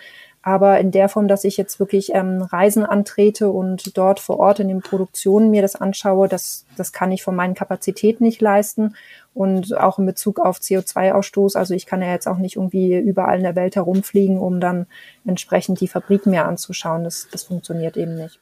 [0.46, 4.60] Aber in der Form, dass ich jetzt wirklich ähm, Reisen antrete und dort vor Ort
[4.60, 8.94] in den Produktionen mir das anschaue, das, das kann ich von meinen Kapazitäten nicht leisten.
[9.34, 13.38] Und auch in Bezug auf CO2-Ausstoß, also ich kann ja jetzt auch nicht irgendwie überall
[13.38, 14.86] in der Welt herumfliegen, um dann
[15.26, 17.02] entsprechend die Fabrik mir anzuschauen.
[17.02, 18.38] Das, das funktioniert eben nicht.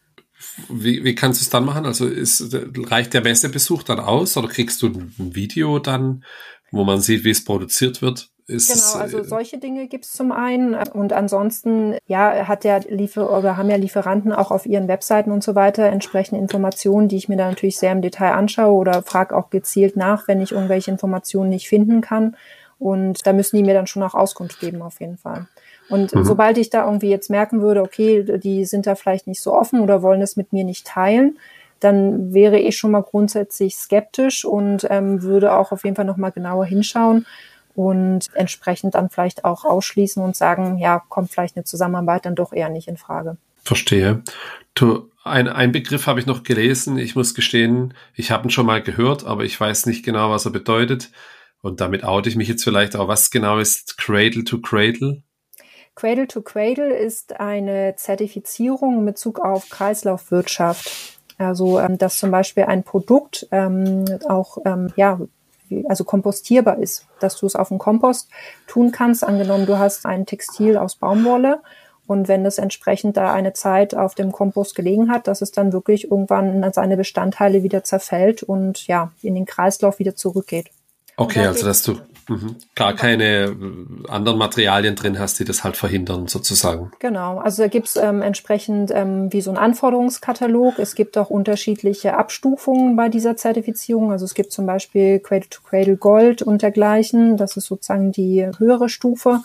[0.69, 1.87] Wie, wie kannst du es dann machen?
[1.87, 2.55] Also ist,
[2.91, 6.23] reicht der Messebesuch dann aus oder kriegst du ein Video dann,
[6.71, 8.29] wo man sieht, wie es produziert wird?
[8.47, 10.75] Ist genau, also äh, solche Dinge gibt's zum einen.
[10.75, 15.43] Und ansonsten, ja, hat der Liefer oder haben ja Lieferanten auch auf ihren Webseiten und
[15.43, 19.35] so weiter entsprechende Informationen, die ich mir dann natürlich sehr im Detail anschaue oder frage
[19.35, 22.37] auch gezielt nach, wenn ich irgendwelche Informationen nicht finden kann.
[22.79, 25.47] Und da müssen die mir dann schon auch Auskunft geben, auf jeden Fall.
[25.89, 26.25] Und mhm.
[26.25, 29.81] sobald ich da irgendwie jetzt merken würde, okay, die sind da vielleicht nicht so offen
[29.81, 31.39] oder wollen es mit mir nicht teilen,
[31.81, 36.33] dann wäre ich schon mal grundsätzlich skeptisch und ähm, würde auch auf jeden Fall nochmal
[36.33, 37.25] genauer hinschauen
[37.75, 42.53] und entsprechend dann vielleicht auch ausschließen und sagen, ja, kommt vielleicht eine Zusammenarbeit dann doch
[42.53, 43.37] eher nicht in Frage.
[43.63, 44.23] Verstehe.
[44.75, 46.99] Du, ein, ein Begriff habe ich noch gelesen.
[46.99, 50.45] Ich muss gestehen, ich habe ihn schon mal gehört, aber ich weiß nicht genau, was
[50.45, 51.11] er bedeutet.
[51.63, 53.09] Und damit oute ich mich jetzt vielleicht auch.
[53.09, 55.23] Was genau ist Cradle to Cradle?
[55.95, 61.19] Cradle to Cradle ist eine Zertifizierung in Bezug auf Kreislaufwirtschaft.
[61.39, 65.19] Also, ähm, dass zum Beispiel ein Produkt ähm, auch ähm, ja,
[65.89, 68.29] also kompostierbar ist, dass du es auf den Kompost
[68.67, 69.25] tun kannst.
[69.25, 71.61] Angenommen, du hast ein Textil aus Baumwolle
[72.07, 75.73] und wenn es entsprechend da eine Zeit auf dem Kompost gelegen hat, dass es dann
[75.73, 80.71] wirklich irgendwann in seine Bestandteile wieder zerfällt und ja, in den Kreislauf wieder zurückgeht.
[81.17, 81.99] Okay, also dass du
[82.29, 83.55] mhm, gar keine äh,
[84.09, 86.91] anderen Materialien drin hast, die das halt verhindern, sozusagen.
[86.99, 90.79] Genau, also da gibt's ähm, entsprechend ähm, wie so ein Anforderungskatalog.
[90.79, 94.13] Es gibt auch unterschiedliche Abstufungen bei dieser Zertifizierung.
[94.13, 97.37] Also es gibt zum Beispiel Cradle to Cradle Gold und dergleichen.
[97.37, 99.41] Das ist sozusagen die höhere Stufe.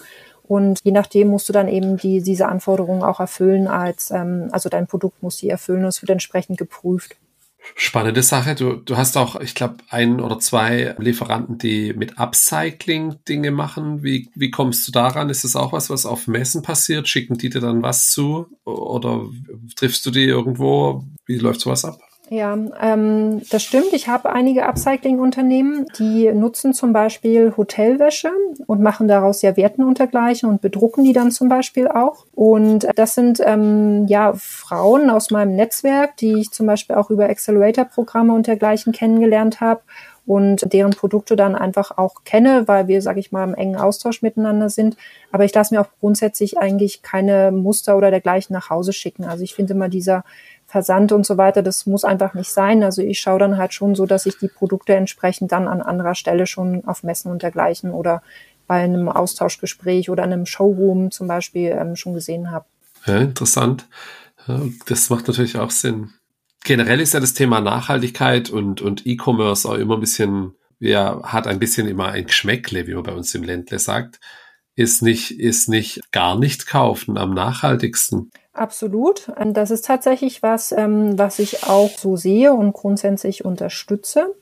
[0.49, 4.67] Und je nachdem musst du dann eben die, diese Anforderungen auch erfüllen als, ähm, also
[4.67, 7.17] dein Produkt muss die erfüllen und es wird entsprechend geprüft.
[7.75, 8.55] Spannende Sache.
[8.55, 14.03] Du, du hast auch, ich glaube, ein oder zwei Lieferanten, die mit Upcycling Dinge machen.
[14.03, 15.29] Wie, wie kommst du daran?
[15.29, 17.07] Ist das auch was, was auf Messen passiert?
[17.07, 18.47] Schicken die dir dann was zu?
[18.65, 19.25] Oder
[19.75, 21.05] triffst du die irgendwo?
[21.25, 21.99] Wie läuft sowas ab?
[22.31, 23.91] Ja, ähm, das stimmt.
[23.93, 28.29] Ich habe einige Upcycling-Unternehmen, die nutzen zum Beispiel Hotelwäsche
[28.67, 32.25] und machen daraus ja Werten untergleichen und bedrucken die dann zum Beispiel auch.
[32.35, 37.27] Und das sind ähm, ja Frauen aus meinem Netzwerk, die ich zum Beispiel auch über
[37.27, 39.81] Accelerator-Programme und dergleichen kennengelernt habe
[40.27, 44.21] und deren Produkte dann einfach auch kenne, weil wir, sage ich mal, im engen Austausch
[44.21, 44.95] miteinander sind.
[45.31, 49.25] Aber ich lasse mir auch grundsätzlich eigentlich keine Muster oder dergleichen nach Hause schicken.
[49.25, 50.23] Also ich finde immer dieser
[50.69, 52.83] Versand und so weiter, das muss einfach nicht sein.
[52.83, 56.15] Also ich schaue dann halt schon so, dass ich die Produkte entsprechend dann an anderer
[56.15, 58.21] Stelle schon auf Messen und dergleichen oder
[58.67, 62.65] bei einem Austauschgespräch oder einem Showroom zum Beispiel ähm, schon gesehen habe.
[63.05, 63.87] Ja, interessant.
[64.85, 66.11] Das macht natürlich auch Sinn.
[66.63, 71.47] Generell ist ja das Thema Nachhaltigkeit und, und E-Commerce auch immer ein bisschen ja, hat
[71.47, 74.19] ein bisschen immer ein Geschmäckle, wie man bei uns im Ländle sagt,
[74.75, 78.31] ist nicht, ist nicht gar nicht kaufen am nachhaltigsten.
[78.59, 79.31] Absolut.
[79.53, 84.35] Das ist tatsächlich was, ähm, was ich auch so sehe und grundsätzlich unterstütze.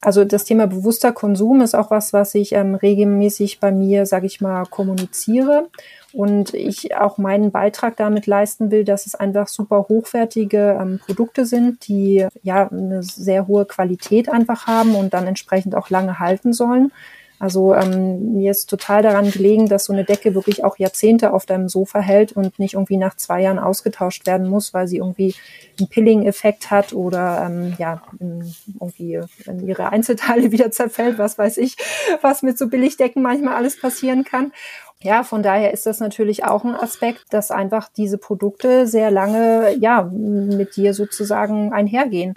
[0.00, 4.24] Also das Thema bewusster Konsum ist auch was, was ich ähm, regelmäßig bei mir, sage
[4.24, 5.68] ich mal, kommuniziere
[6.14, 11.44] und ich auch meinen Beitrag damit leisten will, dass es einfach super hochwertige ähm, Produkte
[11.44, 16.54] sind, die ja eine sehr hohe Qualität einfach haben und dann entsprechend auch lange halten
[16.54, 16.90] sollen.
[17.38, 21.46] Also ähm, mir ist total daran gelegen, dass so eine Decke wirklich auch Jahrzehnte auf
[21.46, 25.34] deinem Sofa hält und nicht irgendwie nach zwei Jahren ausgetauscht werden muss, weil sie irgendwie
[25.78, 31.76] einen Pilling-Effekt hat oder ähm, ja irgendwie in ihre Einzelteile wieder zerfällt, was weiß ich,
[32.22, 34.52] was mit so Billigdecken manchmal alles passieren kann.
[35.00, 39.76] Ja, von daher ist das natürlich auch ein Aspekt, dass einfach diese Produkte sehr lange
[39.78, 42.34] ja mit dir sozusagen einhergehen.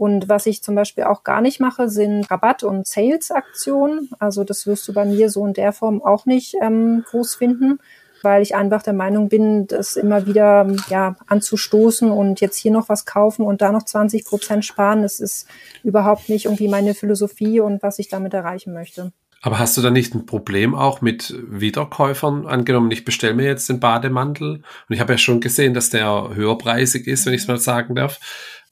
[0.00, 4.08] Und was ich zum Beispiel auch gar nicht mache, sind Rabatt- und Sales-Aktionen.
[4.18, 7.80] Also das wirst du bei mir so in der Form auch nicht ähm, groß finden,
[8.22, 12.88] weil ich einfach der Meinung bin, das immer wieder ja, anzustoßen und jetzt hier noch
[12.88, 15.46] was kaufen und da noch 20 Prozent sparen, das ist
[15.84, 19.12] überhaupt nicht irgendwie meine Philosophie und was ich damit erreichen möchte.
[19.42, 22.46] Aber hast du da nicht ein Problem auch mit Wiederkäufern?
[22.46, 26.30] Angenommen, ich bestelle mir jetzt den Bademantel und ich habe ja schon gesehen, dass der
[26.34, 28.18] höherpreisig ist, wenn ich es mal sagen darf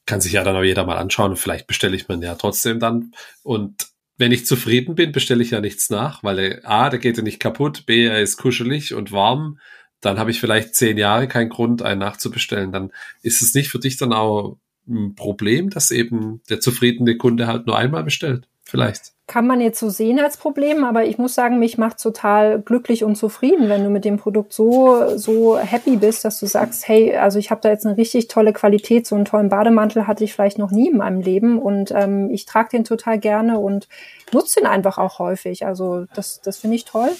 [0.05, 2.79] kann sich ja dann auch jeder mal anschauen und vielleicht bestelle ich mir ja trotzdem
[2.79, 3.11] dann.
[3.43, 7.23] Und wenn ich zufrieden bin, bestelle ich ja nichts nach, weil A, der geht ja
[7.23, 9.59] nicht kaputt, B, er ist kuschelig und warm.
[10.01, 12.71] Dann habe ich vielleicht zehn Jahre keinen Grund, einen nachzubestellen.
[12.71, 14.57] Dann ist es nicht für dich dann auch
[14.87, 19.13] ein Problem, dass eben der zufriedene Kunde halt nur einmal bestellt vielleicht.
[19.29, 23.03] Kann man jetzt so sehen als Problem, aber ich muss sagen, mich macht total glücklich
[23.03, 27.15] und zufrieden, wenn du mit dem Produkt so, so happy bist, dass du sagst, hey,
[27.15, 30.33] also ich habe da jetzt eine richtig tolle Qualität, so einen tollen Bademantel hatte ich
[30.33, 33.87] vielleicht noch nie in meinem Leben und ähm, ich trage den total gerne und
[34.33, 35.63] nutze den einfach auch häufig.
[35.63, 37.11] Also das, das finde ich toll.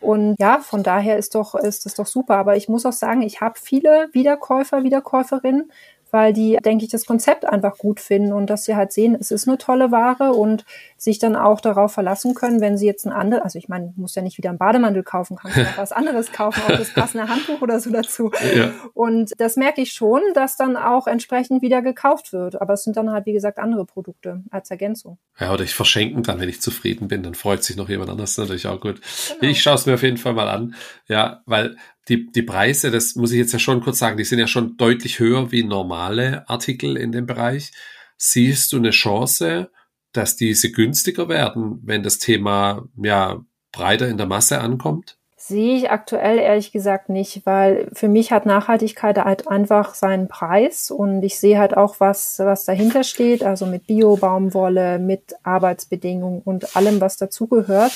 [0.00, 2.36] Und ja, von daher ist doch, ist das doch super.
[2.36, 5.72] Aber ich muss auch sagen, ich habe viele Wiederkäufer, Wiederkäuferinnen,
[6.14, 9.32] weil die, denke ich, das Konzept einfach gut finden und dass sie halt sehen, es
[9.32, 10.64] ist eine tolle Ware und
[11.04, 14.14] sich dann auch darauf verlassen können, wenn sie jetzt ein anderes, also ich meine, muss
[14.14, 17.60] ja nicht wieder einen Bademantel kaufen, kann auch was anderes kaufen, auch das passende Handtuch
[17.60, 18.32] oder so dazu.
[18.56, 18.72] Ja.
[18.94, 22.60] Und das merke ich schon, dass dann auch entsprechend wieder gekauft wird.
[22.60, 25.18] Aber es sind dann halt, wie gesagt, andere Produkte als Ergänzung.
[25.38, 28.38] Ja, oder ich verschenken dann, wenn ich zufrieden bin, dann freut sich noch jemand anders
[28.38, 29.00] natürlich auch gut.
[29.40, 29.50] Genau.
[29.50, 30.74] Ich schaue es mir auf jeden Fall mal an.
[31.06, 31.76] Ja, weil
[32.08, 34.76] die, die Preise, das muss ich jetzt ja schon kurz sagen, die sind ja schon
[34.78, 37.72] deutlich höher wie normale Artikel in dem Bereich.
[38.16, 39.70] Siehst du eine Chance,
[40.16, 43.40] dass diese günstiger werden, wenn das Thema ja
[43.72, 45.18] breiter in der Masse ankommt?
[45.36, 50.90] Sehe ich aktuell ehrlich gesagt nicht, weil für mich hat Nachhaltigkeit halt einfach seinen Preis
[50.90, 56.76] und ich sehe halt auch, was, was dahinter steht, also mit Bio-Baumwolle, mit Arbeitsbedingungen und
[56.76, 57.92] allem, was dazugehört.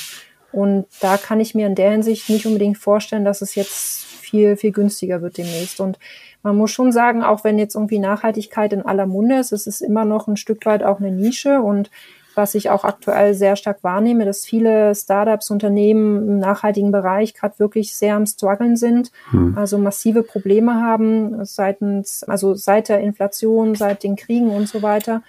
[0.53, 4.57] Und da kann ich mir in der Hinsicht nicht unbedingt vorstellen, dass es jetzt viel,
[4.57, 5.81] viel günstiger wird demnächst.
[5.81, 5.99] Und
[6.43, 9.81] man muss schon sagen, auch wenn jetzt irgendwie Nachhaltigkeit in aller Munde ist, es ist
[9.81, 11.61] immer noch ein Stück weit auch eine Nische.
[11.61, 11.91] Und
[12.35, 17.59] was ich auch aktuell sehr stark wahrnehme, dass viele Startups, Unternehmen im nachhaltigen Bereich gerade
[17.59, 19.59] wirklich sehr am struggeln sind, hm.
[19.59, 25.23] also massive Probleme haben seitens, also seit der Inflation, seit den Kriegen und so weiter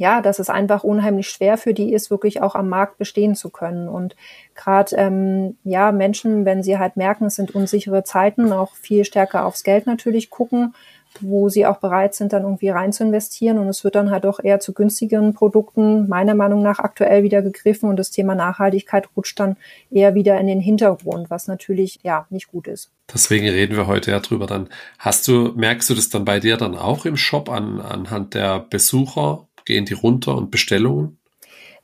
[0.00, 3.50] ja, dass es einfach unheimlich schwer für die ist, wirklich auch am Markt bestehen zu
[3.50, 3.86] können.
[3.86, 4.16] Und
[4.54, 9.44] gerade ähm, ja Menschen, wenn sie halt merken, es sind unsichere Zeiten, auch viel stärker
[9.44, 10.74] aufs Geld natürlich gucken,
[11.20, 13.58] wo sie auch bereit sind, dann irgendwie rein zu investieren.
[13.58, 17.42] Und es wird dann halt auch eher zu günstigeren Produkten meiner Meinung nach aktuell wieder
[17.42, 19.56] gegriffen und das Thema Nachhaltigkeit rutscht dann
[19.90, 22.90] eher wieder in den Hintergrund, was natürlich ja nicht gut ist.
[23.12, 24.46] Deswegen reden wir heute ja drüber.
[24.46, 28.34] Dann hast du, merkst du das dann bei dir dann auch im Shop an, anhand
[28.34, 29.48] der Besucher?
[29.70, 31.16] Gehen die runter und Bestellungen?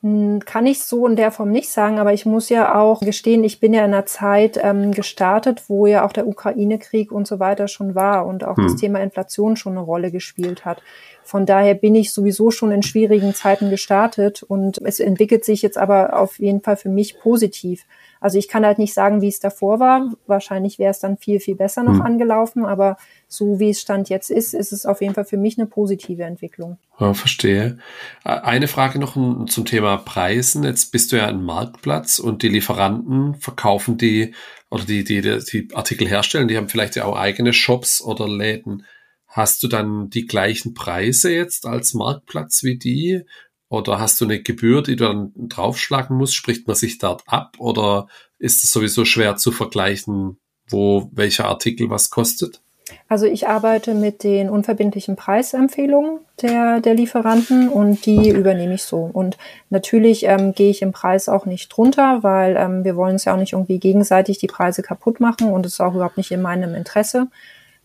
[0.03, 3.45] Hm, kann ich so in der Form nicht sagen, aber ich muss ja auch gestehen,
[3.45, 7.39] ich bin ja in einer Zeit ähm, gestartet, wo ja auch der Ukraine-Krieg und so
[7.39, 8.65] weiter schon war und auch hm.
[8.65, 10.83] das Thema Inflation schon eine Rolle gespielt hat.
[11.23, 15.79] Von daher bin ich sowieso schon in schwierigen Zeiten gestartet und es entwickelt sich jetzt
[15.79, 17.85] aber auf jeden Fall für mich positiv.
[18.21, 20.13] Also ich kann halt nicht sagen, wie es davor war.
[20.27, 22.03] Wahrscheinlich wäre es dann viel, viel besser noch hm.
[22.03, 22.97] angelaufen, aber
[23.29, 26.23] so wie es Stand jetzt ist, ist es auf jeden Fall für mich eine positive
[26.23, 26.79] Entwicklung.
[26.99, 27.79] Ja, verstehe.
[28.25, 29.15] Eine Frage noch
[29.47, 30.65] zum Thema Preisen.
[30.65, 34.35] Jetzt bist du ja ein Marktplatz und die Lieferanten verkaufen die
[34.71, 38.85] oder die, die, die Artikel herstellen, die haben vielleicht ja auch eigene Shops oder Läden.
[39.27, 43.23] Hast du dann die gleichen Preise jetzt als Marktplatz wie die?
[43.69, 46.35] Oder hast du eine Gebühr, die du dann draufschlagen musst?
[46.35, 47.57] Spricht man sich dort ab?
[47.59, 48.07] Oder
[48.39, 52.61] ist es sowieso schwer zu vergleichen, wo welcher Artikel was kostet?
[53.09, 58.99] Also ich arbeite mit den unverbindlichen Preisempfehlungen der, der Lieferanten und die übernehme ich so.
[59.13, 59.39] Und
[59.71, 63.35] natürlich ähm, gehe ich im Preis auch nicht drunter, weil ähm, wir wollen es ja
[63.35, 66.43] auch nicht irgendwie gegenseitig die Preise kaputt machen und es ist auch überhaupt nicht in
[66.43, 67.27] meinem Interesse.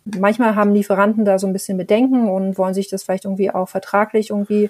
[0.06, 3.70] Manchmal haben Lieferanten da so ein bisschen Bedenken und wollen sich das vielleicht irgendwie auch
[3.70, 4.70] vertraglich irgendwie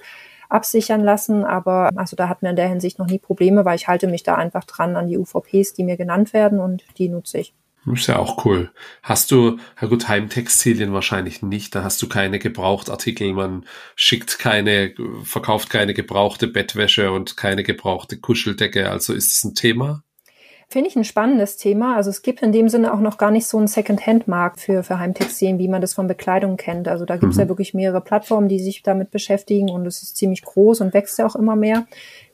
[0.51, 1.43] absichern lassen.
[1.43, 4.23] Aber also da hatten wir in der Hinsicht noch nie Probleme, weil ich halte mich
[4.23, 7.53] da einfach dran an die UVPs, die mir genannt werden und die nutze ich.
[7.87, 8.71] Ist ja auch cool.
[9.01, 11.73] Hast du, ja gut, Heimtextilien wahrscheinlich nicht.
[11.73, 13.33] Da hast du keine Gebrauchtartikel.
[13.33, 18.91] Man schickt keine, verkauft keine gebrauchte Bettwäsche und keine gebrauchte Kuscheldecke.
[18.91, 20.03] Also ist es ein Thema?
[20.71, 21.97] Finde ich ein spannendes Thema.
[21.97, 24.99] Also es gibt in dem Sinne auch noch gar nicht so einen Second-Hand-Markt für, für
[24.99, 26.87] Heimtextilien, wie man das von Bekleidung kennt.
[26.87, 27.41] Also da gibt es mhm.
[27.41, 31.19] ja wirklich mehrere Plattformen, die sich damit beschäftigen und es ist ziemlich groß und wächst
[31.19, 31.87] ja auch immer mehr.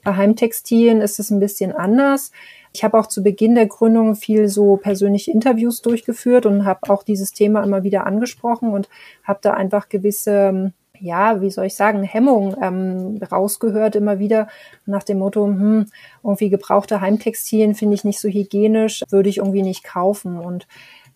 [0.03, 2.31] Bei Heimtextilien ist es ein bisschen anders.
[2.73, 7.01] Ich habe auch zu Beginn der Gründung viel so persönliche Interviews durchgeführt und habe auch
[7.01, 8.87] dieses Thema immer wieder angesprochen und
[9.23, 14.47] habe da einfach gewisse ja, wie soll ich sagen, Hemmung ähm, rausgehört immer wieder
[14.85, 15.87] nach dem Motto, hm,
[16.23, 20.39] irgendwie gebrauchte Heimtextilien finde ich nicht so hygienisch, würde ich irgendwie nicht kaufen.
[20.39, 20.67] Und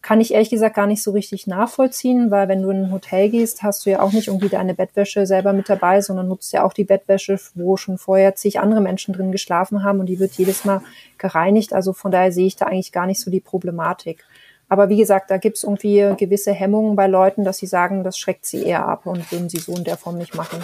[0.02, 3.30] kann ich ehrlich gesagt gar nicht so richtig nachvollziehen, weil wenn du in ein Hotel
[3.30, 6.64] gehst, hast du ja auch nicht irgendwie deine Bettwäsche selber mit dabei, sondern nutzt ja
[6.64, 10.34] auch die Bettwäsche, wo schon vorher zig andere Menschen drin geschlafen haben und die wird
[10.34, 10.82] jedes Mal
[11.20, 11.74] gereinigt.
[11.74, 14.26] Also von daher sehe ich da eigentlich gar nicht so die Problematik.
[14.72, 18.18] Aber wie gesagt, da gibt es irgendwie gewisse Hemmungen bei Leuten, dass sie sagen, das
[18.18, 20.64] schreckt sie eher ab und würden sie so in der Form nicht machen.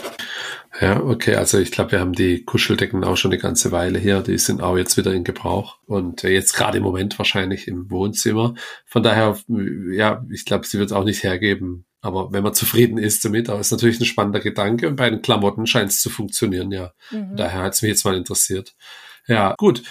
[0.79, 1.35] Ja, okay.
[1.35, 4.21] Also ich glaube, wir haben die Kuscheldecken auch schon eine ganze Weile hier.
[4.21, 8.53] Die sind auch jetzt wieder in Gebrauch und jetzt gerade im Moment wahrscheinlich im Wohnzimmer.
[8.85, 9.35] Von daher,
[9.91, 11.83] ja, ich glaube, sie wird es auch nicht hergeben.
[11.99, 14.87] Aber wenn man zufrieden ist damit, auch ist natürlich ein spannender Gedanke.
[14.87, 16.93] Und bei den Klamotten scheint es zu funktionieren, ja.
[17.11, 17.35] Mhm.
[17.35, 18.73] Daher hat es mich jetzt mal interessiert.
[19.27, 19.83] Ja, gut.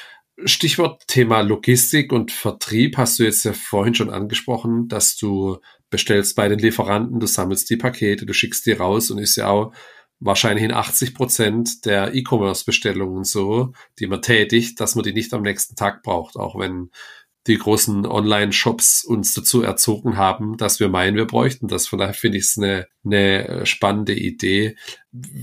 [0.44, 6.36] Stichwort Thema Logistik und Vertrieb hast du jetzt ja vorhin schon angesprochen, dass du bestellst
[6.36, 9.72] bei den Lieferanten, du sammelst die Pakete, du schickst die raus und ist ja auch
[10.18, 15.42] wahrscheinlich in 80 Prozent der E-Commerce-Bestellungen so, die man tätigt, dass man die nicht am
[15.42, 16.90] nächsten Tag braucht, auch wenn
[17.46, 21.86] die großen Online-Shops uns dazu erzogen haben, dass wir meinen, wir bräuchten das.
[21.86, 24.76] Von daher finde ich es eine, eine spannende Idee.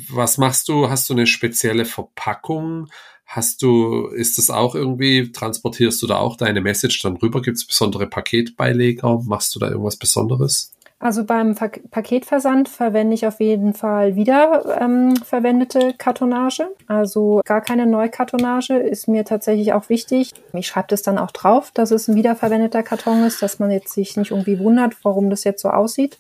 [0.10, 0.90] Was machst du?
[0.90, 2.90] Hast du eine spezielle Verpackung?
[3.36, 7.42] Hast du, ist das auch irgendwie, transportierst du da auch deine Message dann rüber?
[7.42, 9.24] Gibt es besondere Paketbeileger?
[9.26, 10.72] Machst du da irgendwas Besonderes?
[11.00, 16.68] Also beim Ver Paketversand verwende ich auf jeden Fall wieder ähm, verwendete Kartonage.
[16.86, 20.32] Also gar keine Neukartonage ist mir tatsächlich auch wichtig.
[20.54, 23.94] Ich schreibe das dann auch drauf, dass es ein wiederverwendeter Karton ist, dass man jetzt
[23.94, 26.20] sich nicht irgendwie wundert, warum das jetzt so aussieht.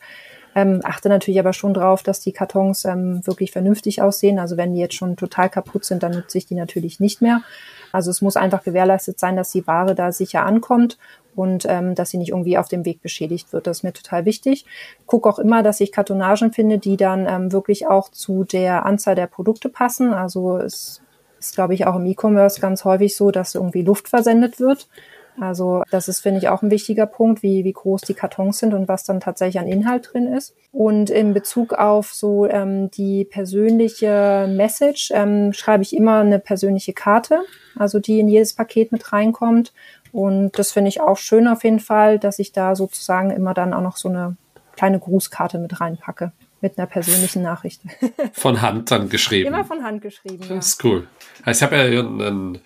[0.55, 4.39] Ähm, achte natürlich aber schon drauf, dass die Kartons ähm, wirklich vernünftig aussehen.
[4.39, 7.41] Also wenn die jetzt schon total kaputt sind, dann nutze ich die natürlich nicht mehr.
[7.91, 10.97] Also es muss einfach gewährleistet sein, dass die Ware da sicher ankommt
[11.35, 13.67] und ähm, dass sie nicht irgendwie auf dem Weg beschädigt wird.
[13.67, 14.65] Das ist mir total wichtig.
[15.05, 19.15] Guck auch immer, dass ich Kartonagen finde, die dann ähm, wirklich auch zu der Anzahl
[19.15, 20.13] der Produkte passen.
[20.13, 21.01] Also es
[21.39, 24.87] ist, glaube ich, auch im E-Commerce ganz häufig so, dass irgendwie Luft versendet wird.
[25.39, 28.73] Also das ist, finde ich, auch ein wichtiger Punkt, wie, wie groß die Kartons sind
[28.73, 30.55] und was dann tatsächlich an Inhalt drin ist.
[30.71, 36.93] Und in Bezug auf so ähm, die persönliche Message ähm, schreibe ich immer eine persönliche
[36.93, 37.39] Karte,
[37.77, 39.73] also die in jedes Paket mit reinkommt.
[40.11, 43.73] Und das finde ich auch schön auf jeden Fall, dass ich da sozusagen immer dann
[43.73, 44.37] auch noch so eine
[44.75, 46.31] kleine Grußkarte mit reinpacke
[46.63, 47.81] mit einer persönlichen Nachricht.
[48.31, 49.49] Von Hand dann geschrieben.
[49.49, 50.39] Immer von Hand geschrieben.
[50.39, 50.57] Das ja.
[50.57, 51.07] ist cool.
[51.43, 52.59] Also ich habe ja einen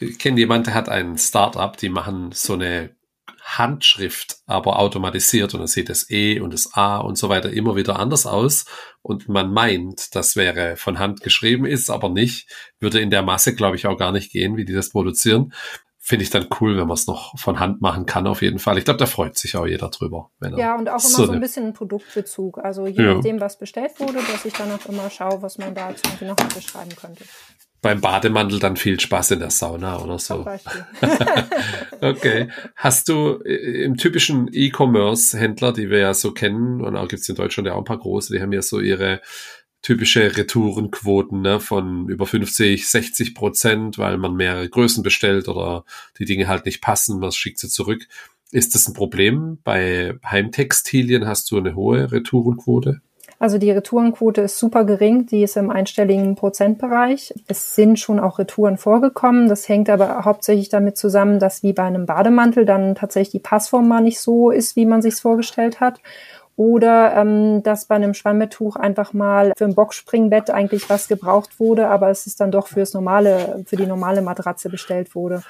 [0.00, 2.96] ich kenne jemanden, der hat ein Startup, die machen so eine
[3.42, 7.76] Handschrift, aber automatisiert und dann sieht das E und das A und so weiter immer
[7.76, 8.66] wieder anders aus
[9.00, 13.54] und man meint, das wäre von Hand geschrieben, ist aber nicht, würde in der Masse,
[13.54, 15.52] glaube ich, auch gar nicht gehen, wie die das produzieren.
[15.98, 18.78] Finde ich dann cool, wenn man es noch von Hand machen kann, auf jeden Fall.
[18.78, 20.30] Ich glaube, da freut sich auch jeder drüber.
[20.56, 22.58] ja, und auch immer so, so ein bisschen Produktbezug.
[22.58, 23.14] Also je ja.
[23.14, 26.36] nachdem, was bestellt wurde, dass ich dann auch immer schaue, was man da irgendwie noch
[26.36, 27.24] beschreiben könnte
[27.80, 30.46] beim Bademantel dann viel Spaß in der Sauna oder so.
[32.00, 32.48] okay.
[32.74, 37.36] Hast du äh, im typischen E-Commerce-Händler, die wir ja so kennen, und auch gibt's in
[37.36, 39.20] Deutschland ja auch ein paar große, die haben ja so ihre
[39.82, 45.84] typische Retourenquoten ne, von über 50, 60 Prozent, weil man mehrere Größen bestellt oder
[46.18, 48.08] die Dinge halt nicht passen, man schickt sie zurück.
[48.50, 49.58] Ist das ein Problem?
[49.62, 53.02] Bei Heimtextilien hast du eine hohe Retourenquote?
[53.40, 57.32] Also die Retourenquote ist super gering, die ist im einstelligen Prozentbereich.
[57.46, 59.48] Es sind schon auch Retouren vorgekommen.
[59.48, 63.86] Das hängt aber hauptsächlich damit zusammen, dass wie bei einem Bademantel dann tatsächlich die Passform
[63.86, 66.00] mal nicht so ist, wie man sich vorgestellt hat.
[66.56, 71.88] Oder ähm, dass bei einem Schwammbetttuch einfach mal für ein Boxspringbett eigentlich was gebraucht wurde,
[71.88, 75.44] aber es ist dann doch fürs normale, für die normale Matratze bestellt wurde.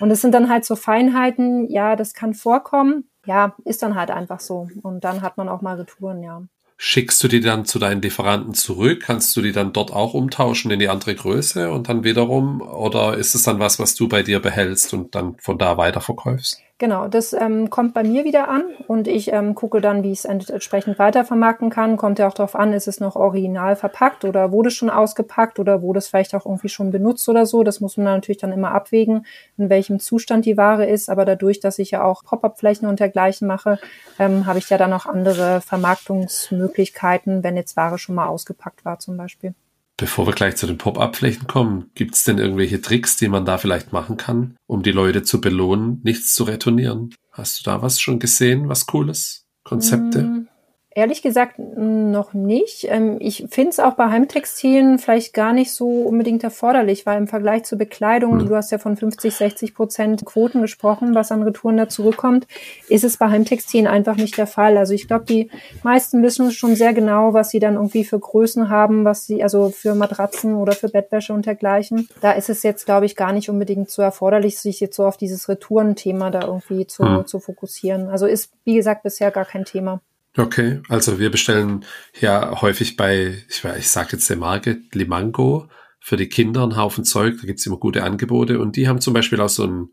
[0.00, 3.10] Und es sind dann halt so Feinheiten, ja, das kann vorkommen.
[3.26, 4.68] ja, ist dann halt einfach so.
[4.82, 6.42] Und dann hat man auch mal Retouren, ja.
[6.78, 9.02] Schickst du die dann zu deinen Lieferanten zurück?
[9.02, 12.60] Kannst du die dann dort auch umtauschen in die andere Größe und dann wiederum?
[12.62, 16.65] Oder ist es dann was, was du bei dir behältst und dann von da weiterverkaufst?
[16.78, 20.18] Genau, das ähm, kommt bei mir wieder an und ich ähm, gucke dann, wie ich
[20.18, 21.96] es entsprechend weitervermarkten kann.
[21.96, 25.80] Kommt ja auch darauf an, ist es noch original verpackt oder wurde schon ausgepackt oder
[25.80, 27.62] wurde es vielleicht auch irgendwie schon benutzt oder so.
[27.62, 29.24] Das muss man natürlich dann immer abwägen,
[29.56, 31.08] in welchem Zustand die Ware ist.
[31.08, 33.78] Aber dadurch, dass ich ja auch Pop-up-Flächen und dergleichen mache,
[34.18, 38.98] ähm, habe ich ja dann auch andere Vermarktungsmöglichkeiten, wenn jetzt Ware schon mal ausgepackt war
[38.98, 39.54] zum Beispiel.
[39.98, 43.56] Bevor wir gleich zu den Pop-up-Flächen kommen, gibt es denn irgendwelche Tricks, die man da
[43.56, 47.14] vielleicht machen kann, um die Leute zu belohnen, nichts zu retournieren?
[47.32, 49.46] Hast du da was schon gesehen, was cooles?
[49.64, 50.22] Konzepte?
[50.22, 50.48] Mm,
[50.96, 52.86] Ehrlich gesagt noch nicht.
[52.88, 57.28] Ähm, ich finde es auch bei Heimtextilien vielleicht gar nicht so unbedingt erforderlich, weil im
[57.28, 58.46] Vergleich zur Bekleidung, mhm.
[58.46, 62.46] du hast ja von 50, 60 Prozent Quoten gesprochen, was an Retouren da zurückkommt,
[62.88, 64.78] ist es bei Heimtextilien einfach nicht der Fall.
[64.78, 65.50] Also ich glaube, die
[65.82, 69.68] meisten wissen schon sehr genau, was sie dann irgendwie für Größen haben, was sie, also
[69.68, 72.08] für Matratzen oder für Bettwäsche und dergleichen.
[72.22, 75.18] Da ist es jetzt, glaube ich, gar nicht unbedingt so erforderlich, sich jetzt so auf
[75.18, 77.26] dieses Retourenthema da irgendwie zu, mhm.
[77.26, 78.08] zu fokussieren.
[78.08, 80.00] Also ist, wie gesagt, bisher gar kein Thema.
[80.38, 81.84] Okay, also wir bestellen
[82.20, 85.68] ja häufig bei, ich, ich sage jetzt der Marke, Limango,
[85.98, 89.14] für die Kinder einen Haufen Zeug, da gibt's immer gute Angebote und die haben zum
[89.14, 89.88] Beispiel auch so ein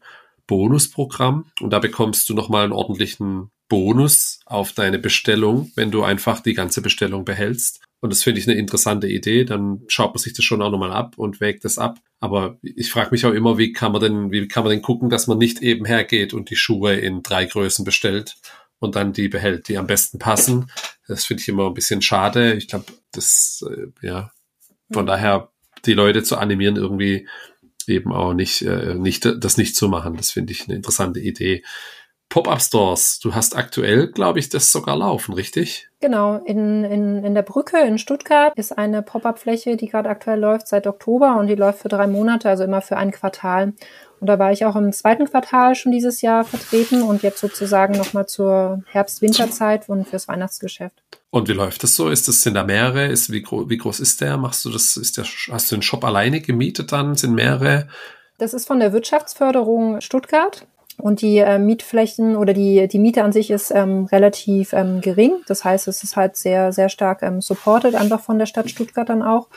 [0.45, 6.41] Bonusprogramm und da bekommst du nochmal einen ordentlichen Bonus auf deine Bestellung, wenn du einfach
[6.41, 7.81] die ganze Bestellung behältst.
[8.01, 9.45] Und das finde ich eine interessante Idee.
[9.45, 11.99] Dann schaut man sich das schon auch nochmal ab und wägt das ab.
[12.19, 15.09] Aber ich frage mich auch immer, wie kann man denn, wie kann man denn gucken,
[15.09, 18.35] dass man nicht eben hergeht und die Schuhe in drei Größen bestellt
[18.83, 20.69] und dann die behält, die am besten passen.
[21.07, 22.53] Das finde ich immer ein bisschen schade.
[22.53, 24.31] Ich glaube, das, äh, ja,
[24.91, 25.49] von daher
[25.85, 27.27] die Leute zu animieren, irgendwie
[27.87, 30.15] eben auch nicht, äh, nicht das nicht zu machen.
[30.17, 31.63] Das finde ich eine interessante Idee.
[32.29, 35.87] Pop-up-Stores, du hast aktuell, glaube ich, das sogar laufen, richtig?
[35.99, 40.67] Genau, in, in, in der Brücke in Stuttgart ist eine Pop-up-Fläche, die gerade aktuell läuft
[40.67, 43.73] seit Oktober und die läuft für drei Monate, also immer für ein Quartal.
[44.23, 47.97] Und da war ich auch im zweiten Quartal schon dieses Jahr vertreten und jetzt sozusagen
[47.97, 50.95] nochmal zur Herbst-Winterzeit und fürs Weihnachtsgeschäft.
[51.29, 52.07] Und wie läuft das so?
[52.07, 53.07] Ist das, sind da mehrere?
[53.07, 54.37] Ist, wie, gro wie groß ist der?
[54.37, 57.15] Machst du das, ist der, hast du den Shop alleine gemietet dann?
[57.15, 57.89] Sind mehrere?
[58.37, 60.65] Das ist von der Wirtschaftsförderung Stuttgart.
[60.97, 65.33] Und die äh, Mietflächen oder die, die Miete an sich ist ähm, relativ ähm, gering.
[65.47, 69.09] Das heißt, es ist halt sehr, sehr stark ähm, supported, einfach von der Stadt Stuttgart
[69.09, 69.49] dann auch.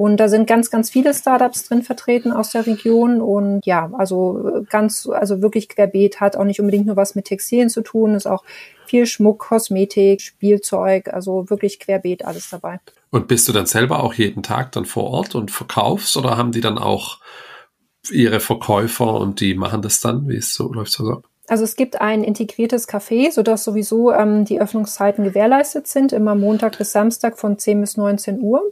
[0.00, 3.20] Und da sind ganz, ganz viele Startups drin vertreten aus der Region.
[3.20, 7.26] Und ja, also äh, ganz, also wirklich querbeet, hat auch nicht unbedingt nur was mit
[7.26, 8.42] Textilien zu tun, ist auch
[8.86, 12.80] viel Schmuck, Kosmetik, Spielzeug, also wirklich querbeet alles dabei.
[13.10, 16.52] Und bist du dann selber auch jeden Tag dann vor Ort und verkaufst oder haben
[16.52, 17.18] die dann auch
[18.10, 20.26] ihre Verkäufer und die machen das dann?
[20.30, 21.24] Wie ist so, läuft das ab?
[21.46, 26.78] Also es gibt ein integriertes Café, sodass sowieso ähm, die Öffnungszeiten gewährleistet sind, immer Montag
[26.78, 28.62] bis Samstag von 10 bis 19 Uhr.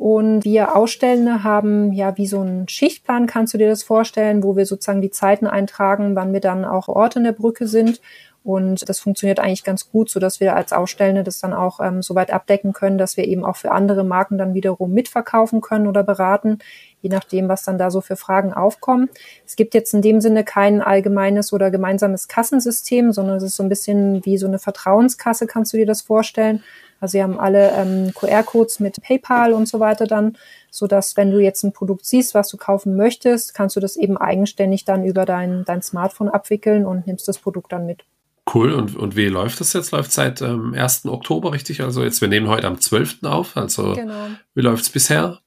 [0.00, 4.56] Und wir Ausstellende haben ja wie so einen Schichtplan, kannst du dir das vorstellen, wo
[4.56, 8.00] wir sozusagen die Zeiten eintragen, wann wir dann auch Orte in der Brücke sind.
[8.42, 12.00] Und das funktioniert eigentlich ganz gut, so dass wir als Ausstellende das dann auch ähm,
[12.00, 15.86] so weit abdecken können, dass wir eben auch für andere Marken dann wiederum mitverkaufen können
[15.86, 16.60] oder beraten,
[17.02, 19.10] je nachdem, was dann da so für Fragen aufkommen.
[19.44, 23.62] Es gibt jetzt in dem Sinne kein allgemeines oder gemeinsames Kassensystem, sondern es ist so
[23.62, 26.62] ein bisschen wie so eine Vertrauenskasse, kannst du dir das vorstellen.
[27.00, 30.36] Also sie haben alle ähm, QR-Codes mit PayPal und so weiter dann,
[30.70, 33.96] so dass wenn du jetzt ein Produkt siehst, was du kaufen möchtest, kannst du das
[33.96, 38.04] eben eigenständig dann über dein, dein Smartphone abwickeln und nimmst das Produkt dann mit.
[38.52, 38.72] Cool.
[38.72, 39.92] Und, und wie läuft das jetzt?
[39.92, 41.06] Läuft seit ähm, 1.
[41.06, 41.82] Oktober, richtig?
[41.82, 43.22] Also jetzt, wir nehmen heute am 12.
[43.24, 43.56] auf.
[43.56, 44.26] Also genau.
[44.54, 45.38] wie läuft es bisher?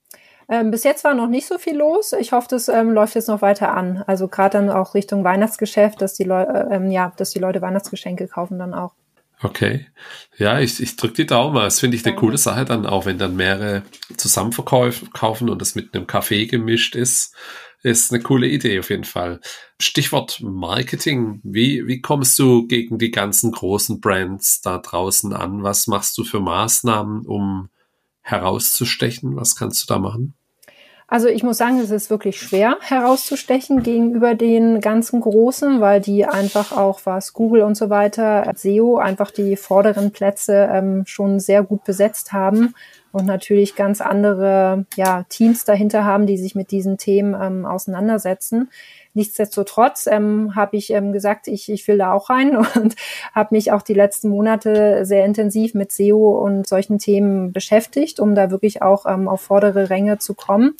[0.49, 2.13] Ähm, bis jetzt war noch nicht so viel los.
[2.13, 4.03] Ich hoffe, das ähm, läuft jetzt noch weiter an.
[4.07, 7.61] Also gerade dann auch Richtung Weihnachtsgeschäft, dass die Leute, äh, ähm, ja, dass die Leute
[7.61, 8.93] Weihnachtsgeschenke kaufen dann auch.
[9.41, 9.87] Okay.
[10.37, 11.55] Ja, ich, ich drücke die Daumen.
[11.55, 13.83] Das finde ich eine coole Sache dann auch, wenn dann mehrere
[14.17, 17.35] zusammen verkaufen und das mit einem Kaffee gemischt ist.
[17.81, 19.41] Ist eine coole Idee auf jeden Fall.
[19.79, 21.41] Stichwort Marketing.
[21.43, 25.63] Wie, wie kommst du gegen die ganzen großen Brands da draußen an?
[25.63, 27.69] Was machst du für Maßnahmen, um
[28.21, 29.35] herauszustechen?
[29.35, 30.33] Was kannst du da machen?
[31.07, 36.25] Also ich muss sagen, es ist wirklich schwer herauszustechen gegenüber den ganzen Großen, weil die
[36.25, 41.63] einfach auch, was Google und so weiter, SEO, einfach die vorderen Plätze ähm, schon sehr
[41.63, 42.73] gut besetzt haben
[43.11, 48.69] und natürlich ganz andere ja, Teams dahinter haben, die sich mit diesen Themen ähm, auseinandersetzen.
[49.13, 52.95] Nichtsdestotrotz ähm, habe ich ähm, gesagt, ich, ich will da auch rein und
[53.33, 58.35] habe mich auch die letzten Monate sehr intensiv mit SEO und solchen Themen beschäftigt, um
[58.35, 60.75] da wirklich auch ähm, auf vordere Ränge zu kommen.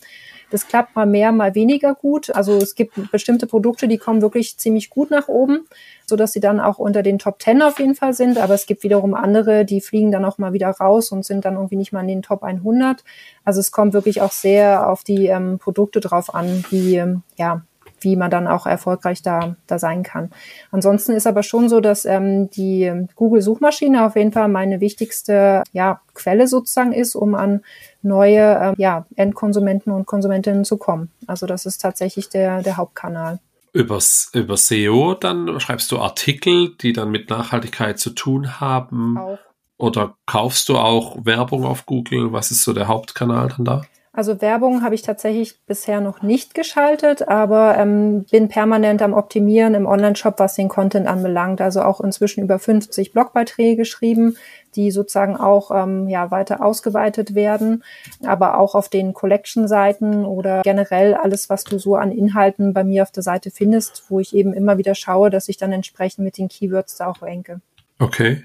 [0.54, 2.30] Das klappt mal mehr, mal weniger gut.
[2.30, 5.66] Also es gibt bestimmte Produkte, die kommen wirklich ziemlich gut nach oben,
[6.06, 8.38] so dass sie dann auch unter den Top 10 auf jeden Fall sind.
[8.38, 11.56] Aber es gibt wiederum andere, die fliegen dann auch mal wieder raus und sind dann
[11.56, 13.04] irgendwie nicht mal in den Top 100.
[13.44, 17.64] Also es kommt wirklich auch sehr auf die ähm, Produkte drauf an, wie, ähm, ja,
[18.04, 20.32] wie man dann auch erfolgreich da, da sein kann.
[20.72, 26.02] Ansonsten ist aber schon so, dass ähm, die Google-Suchmaschine auf jeden Fall meine wichtigste ja,
[26.14, 27.62] Quelle sozusagen ist, um an
[28.02, 31.12] neue äh, ja, Endkonsumenten und Konsumentinnen zu kommen.
[31.28, 33.40] Also das ist tatsächlich der, der Hauptkanal.
[33.72, 39.18] Übers, über SEO dann schreibst du Artikel, die dann mit Nachhaltigkeit zu tun haben.
[39.18, 39.40] Auch.
[39.78, 42.32] Oder kaufst du auch Werbung auf Google?
[42.32, 43.82] Was ist so der Hauptkanal dann da?
[44.16, 49.74] Also Werbung habe ich tatsächlich bisher noch nicht geschaltet, aber ähm, bin permanent am Optimieren
[49.74, 51.62] im Online-Shop, was den Content anbelangt.
[51.62, 54.38] Also auch inzwischen über 50 Blogbeiträge geschrieben,
[54.76, 57.84] die sozusagen auch ähm, ja, weiter ausgeweitet werden,
[58.24, 63.02] aber auch auf den Collection-Seiten oder generell alles, was du so an Inhalten bei mir
[63.02, 66.38] auf der Seite findest, wo ich eben immer wieder schaue, dass ich dann entsprechend mit
[66.38, 67.62] den Keywords da auch ranke.
[67.98, 68.44] Okay.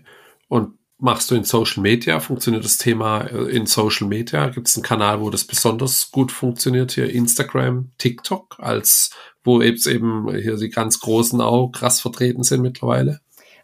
[0.49, 2.21] Und machst du in Social Media?
[2.21, 4.49] Funktioniert das Thema äh, in Social Media?
[4.49, 6.93] Gibt es einen Kanal, wo das besonders gut funktioniert?
[6.93, 9.11] Hier Instagram, TikTok, als
[9.45, 13.21] wo eben hier die ganz großen auch krass vertreten sind mittlerweile?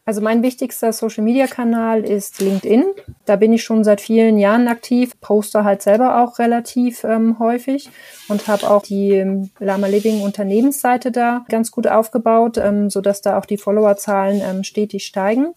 [0.06, 2.84] Also mein wichtigster Social-Media-Kanal ist LinkedIn.
[3.24, 7.88] Da bin ich schon seit vielen Jahren aktiv, poste halt selber auch relativ ähm, häufig
[8.28, 13.38] und habe auch die ähm, Lama Living Unternehmensseite da ganz gut aufgebaut, ähm, so da
[13.38, 15.54] auch die Followerzahlen ähm, stetig steigen.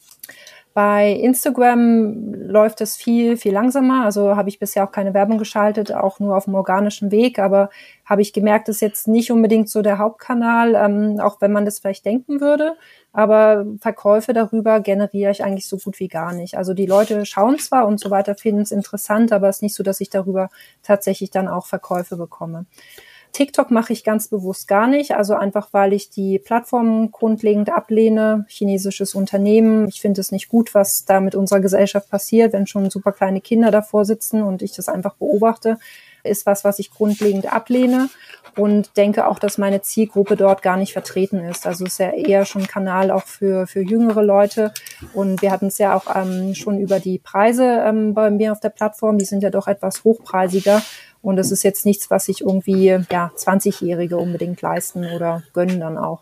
[0.78, 4.06] Bei Instagram läuft es viel, viel langsamer.
[4.06, 7.40] Also habe ich bisher auch keine Werbung geschaltet, auch nur auf dem organischen Weg.
[7.40, 7.72] Aber
[8.06, 11.80] habe ich gemerkt, ist jetzt nicht unbedingt so der Hauptkanal, ähm, auch wenn man das
[11.80, 12.76] vielleicht denken würde.
[13.12, 16.60] Aber Verkäufe darüber generiere ich eigentlich so gut wie gar nicht.
[16.60, 19.74] Also die Leute schauen zwar und so weiter, finden es interessant, aber es ist nicht
[19.74, 20.50] so, dass ich darüber
[20.84, 22.68] tatsächlich dann auch Verkäufe bekomme.
[23.38, 28.48] TikTok mache ich ganz bewusst gar nicht, also einfach weil ich die Plattform grundlegend ablehne,
[28.50, 29.88] chinesisches Unternehmen.
[29.88, 33.40] Ich finde es nicht gut, was da mit unserer Gesellschaft passiert, wenn schon super kleine
[33.40, 35.78] Kinder davor sitzen und ich das einfach beobachte,
[36.24, 38.10] ist was, was ich grundlegend ablehne
[38.58, 41.68] und denke auch, dass meine Zielgruppe dort gar nicht vertreten ist.
[41.68, 44.74] Also ist ja eher schon ein Kanal auch für, für jüngere Leute.
[45.14, 48.60] Und wir hatten es ja auch ähm, schon über die Preise ähm, bei mir auf
[48.60, 49.20] der Plattform.
[49.20, 50.82] Die sind ja doch etwas hochpreisiger.
[51.22, 55.98] Und das ist jetzt nichts, was sich irgendwie ja 20-Jährige unbedingt leisten oder gönnen dann
[55.98, 56.22] auch.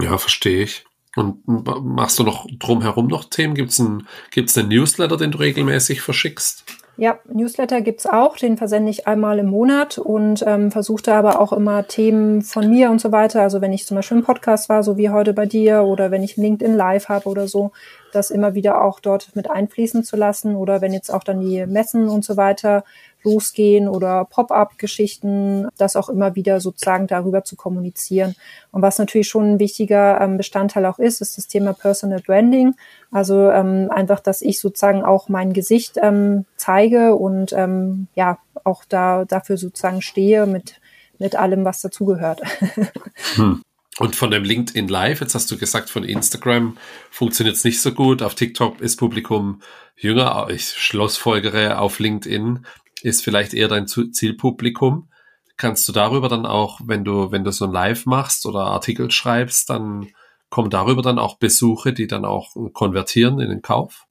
[0.00, 0.84] Ja, verstehe ich.
[1.16, 3.54] Und machst du noch drumherum noch Themen?
[3.54, 6.64] Gibt es einen, gibt's einen Newsletter, den du regelmäßig verschickst?
[6.96, 11.40] Ja, Newsletter gibt's auch, den versende ich einmal im Monat und ähm, versuche da aber
[11.40, 13.42] auch immer Themen von mir und so weiter.
[13.42, 16.22] Also wenn ich zum Beispiel im Podcast war, so wie heute bei dir, oder wenn
[16.22, 17.72] ich LinkedIn Live habe oder so,
[18.12, 20.54] das immer wieder auch dort mit einfließen zu lassen.
[20.54, 22.84] Oder wenn jetzt auch dann die Messen und so weiter
[23.24, 28.34] losgehen oder Pop-up-Geschichten, das auch immer wieder sozusagen darüber zu kommunizieren.
[28.70, 32.74] Und was natürlich schon ein wichtiger ähm, Bestandteil auch ist, ist das Thema Personal Branding.
[33.10, 38.84] Also ähm, einfach, dass ich sozusagen auch mein Gesicht ähm, zeige und ähm, ja auch
[38.88, 40.80] da dafür sozusagen stehe mit
[41.18, 42.42] mit allem, was dazugehört.
[43.36, 43.62] Hm.
[43.98, 46.76] Und von dem LinkedIn Live, jetzt hast du gesagt, von Instagram
[47.10, 48.22] funktioniert es nicht so gut.
[48.22, 49.62] Auf TikTok ist Publikum
[49.96, 50.48] jünger.
[50.50, 52.66] Ich schlossfolgere auf LinkedIn
[53.02, 55.08] ist vielleicht eher dein Zielpublikum.
[55.56, 59.10] Kannst du darüber dann auch, wenn du, wenn du so ein Live machst oder Artikel
[59.10, 60.08] schreibst, dann
[60.50, 64.06] kommen darüber dann auch Besuche, die dann auch konvertieren in den Kauf?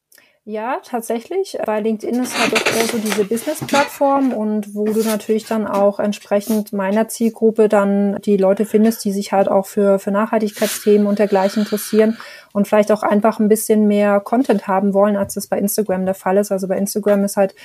[0.45, 1.57] Ja, tatsächlich.
[1.65, 6.01] Bei LinkedIn ist halt auch eher so diese Business-Plattform und wo du natürlich dann auch
[6.01, 11.19] entsprechend meiner Zielgruppe dann die Leute findest, die sich halt auch für, für Nachhaltigkeitsthemen und
[11.19, 12.17] dergleichen interessieren
[12.51, 16.13] und vielleicht auch einfach ein bisschen mehr Content haben wollen, als das bei Instagram der
[16.13, 16.51] Fall ist.
[16.51, 17.55] Also bei Instagram ist halt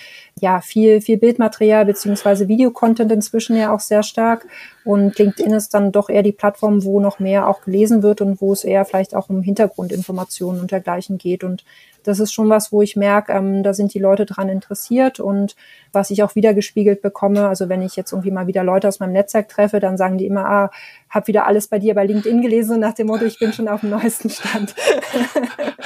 [0.40, 4.46] ja viel, viel Bildmaterial beziehungsweise Videocontent inzwischen ja auch sehr stark.
[4.84, 8.40] Und LinkedIn ist dann doch eher die Plattform, wo noch mehr auch gelesen wird und
[8.40, 11.42] wo es eher vielleicht auch um Hintergrundinformationen und dergleichen geht.
[11.42, 11.64] Und
[12.09, 15.54] das ist schon was, wo ich merke, ähm, da sind die Leute dran interessiert und
[15.92, 17.46] was ich auch wieder gespiegelt bekomme.
[17.46, 20.26] Also wenn ich jetzt irgendwie mal wieder Leute aus meinem Netzwerk treffe, dann sagen die
[20.26, 20.70] immer, ah,
[21.11, 23.80] hab wieder alles bei dir bei LinkedIn gelesen nach dem Motto, ich bin schon auf
[23.80, 24.74] dem neuesten Stand.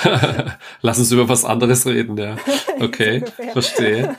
[0.80, 2.36] Lass uns über was anderes reden, ja.
[2.80, 4.16] Okay, verstehe.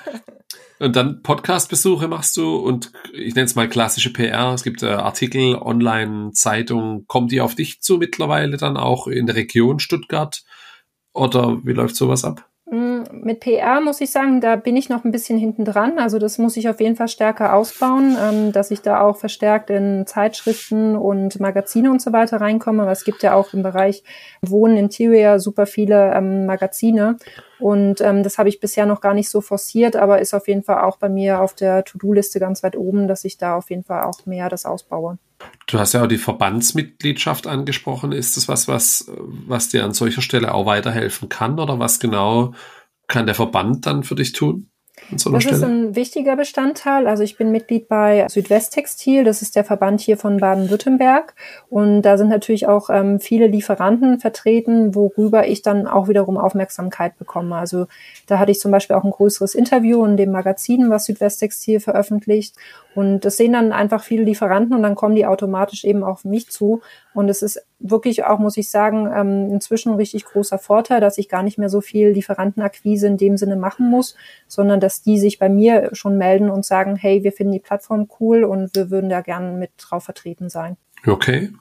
[0.80, 4.54] Und dann Podcast-Besuche machst du und ich nenne es mal klassische PR.
[4.54, 7.06] Es gibt äh, Artikel, Online, Zeitung.
[7.08, 10.44] Kommt die auf dich zu mittlerweile dann auch in der Region Stuttgart?
[11.14, 12.50] Oder wie läuft sowas ab?
[12.74, 16.00] Mm, mit PR muss ich sagen, da bin ich noch ein bisschen hinten dran.
[16.00, 19.70] Also das muss ich auf jeden Fall stärker ausbauen, ähm, dass ich da auch verstärkt
[19.70, 22.82] in Zeitschriften und Magazine und so weiter reinkomme.
[22.82, 24.04] Aber es gibt ja auch im Bereich
[24.42, 27.18] Wohnen, Interior super viele ähm, Magazine.
[27.64, 30.64] Und ähm, das habe ich bisher noch gar nicht so forciert, aber ist auf jeden
[30.64, 33.86] Fall auch bei mir auf der To-Do-Liste ganz weit oben, dass ich da auf jeden
[33.86, 35.18] Fall auch mehr das ausbaue.
[35.68, 38.12] Du hast ja auch die Verbandsmitgliedschaft angesprochen.
[38.12, 42.54] Ist das was, was, was dir an solcher Stelle auch weiterhelfen kann oder was genau
[43.08, 44.68] kann der Verband dann für dich tun?
[45.16, 45.58] So das Stelle?
[45.58, 47.08] ist ein wichtiger Bestandteil.
[47.08, 51.34] Also ich bin Mitglied bei Südwesttextil, das ist der Verband hier von Baden-Württemberg.
[51.70, 57.18] Und da sind natürlich auch ähm, viele Lieferanten vertreten, worüber ich dann auch wiederum Aufmerksamkeit
[57.18, 57.56] bekomme.
[57.56, 57.88] Also
[58.28, 62.56] da hatte ich zum Beispiel auch ein größeres Interview in dem Magazin, was Südwesttextil veröffentlicht.
[62.96, 66.50] Und das sehen dann einfach viele Lieferanten und dann kommen die automatisch eben auf mich
[66.50, 66.82] zu.
[67.14, 71.18] Und es ist wirklich auch, muss ich sagen, ähm, inzwischen ein richtig großer Vorteil, dass
[71.18, 74.16] ich gar nicht mehr so viel Lieferantenakquise in dem Sinne machen muss,
[74.48, 78.08] sondern dass die sich bei mir schon melden und sagen, hey, wir finden die Plattform
[78.20, 80.78] cool und wir würden da gerne mit drauf vertreten sein.
[81.06, 81.52] Okay.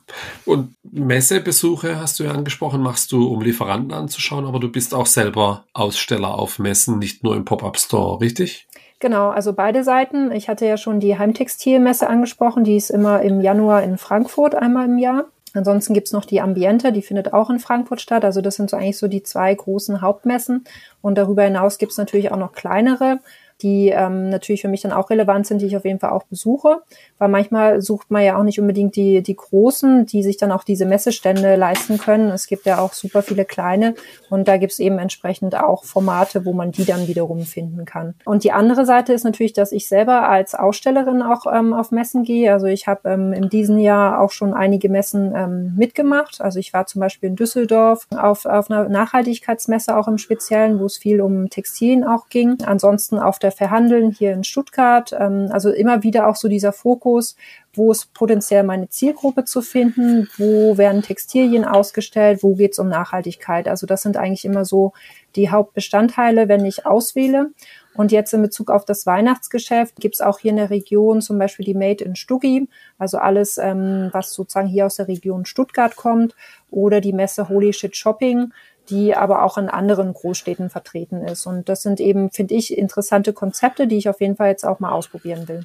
[0.45, 5.07] Und Messebesuche hast du ja angesprochen, machst du, um Lieferanten anzuschauen, aber du bist auch
[5.07, 8.69] selber Aussteller auf Messen, nicht nur im Pop-up-Store, richtig?
[9.03, 10.31] Genau, also beide Seiten.
[10.31, 14.85] Ich hatte ja schon die Heimtextilmesse angesprochen, die ist immer im Januar in Frankfurt einmal
[14.85, 15.25] im Jahr.
[15.55, 18.25] Ansonsten gibt's noch die Ambiente, die findet auch in Frankfurt statt.
[18.25, 20.63] Also das sind so eigentlich so die zwei großen Hauptmessen.
[21.01, 23.19] Und darüber hinaus gibt's natürlich auch noch kleinere
[23.63, 26.25] die ähm, natürlich für mich dann auch relevant sind, die ich auf jeden Fall auch
[26.25, 26.83] besuche.
[27.19, 30.65] Weil manchmal sucht man ja auch nicht unbedingt die, die großen, die sich dann auch
[30.65, 32.31] diese Messestände leisten können.
[32.31, 33.95] Es gibt ja auch super viele kleine
[34.31, 38.15] und da gibt's eben entsprechend auch Formate, wo man die dann wiederum finden kann.
[38.25, 42.25] Und die andere Seite ist natürlich, dass ich selber als Ausstellerin auch ähm, auf Messen
[42.25, 42.53] gehe.
[42.53, 46.41] Also ich habe ähm, in diesem Jahr auch schon einige Messen ähm, mitgemacht.
[46.41, 50.87] Also ich war zum Beispiel in Düsseldorf auf, auf einer Nachhaltigkeitsmesse auch im Speziellen, wo
[50.87, 52.59] es viel um Textilien auch ging.
[52.65, 55.13] Ansonsten auf der Verhandeln hier in Stuttgart.
[55.19, 57.37] Ähm, also immer wieder auch so dieser Fokus,
[57.75, 62.89] wo ist potenziell meine Zielgruppe zu finden, wo werden Textilien ausgestellt, wo geht es um
[62.89, 63.69] Nachhaltigkeit.
[63.69, 64.93] Also das sind eigentlich immer so
[65.37, 67.53] die Hauptbestandteile, wenn ich auswähle.
[67.95, 71.39] Und jetzt in Bezug auf das Weihnachtsgeschäft gibt es auch hier in der Region zum
[71.39, 75.95] Beispiel die Made in Stuggi, also alles, ähm, was sozusagen hier aus der Region Stuttgart
[75.97, 76.35] kommt,
[76.71, 78.53] oder die Messe Holy Shit Shopping,
[78.91, 81.47] die aber auch in anderen Großstädten vertreten ist.
[81.47, 84.81] Und das sind eben, finde ich, interessante Konzepte, die ich auf jeden Fall jetzt auch
[84.81, 85.65] mal ausprobieren will.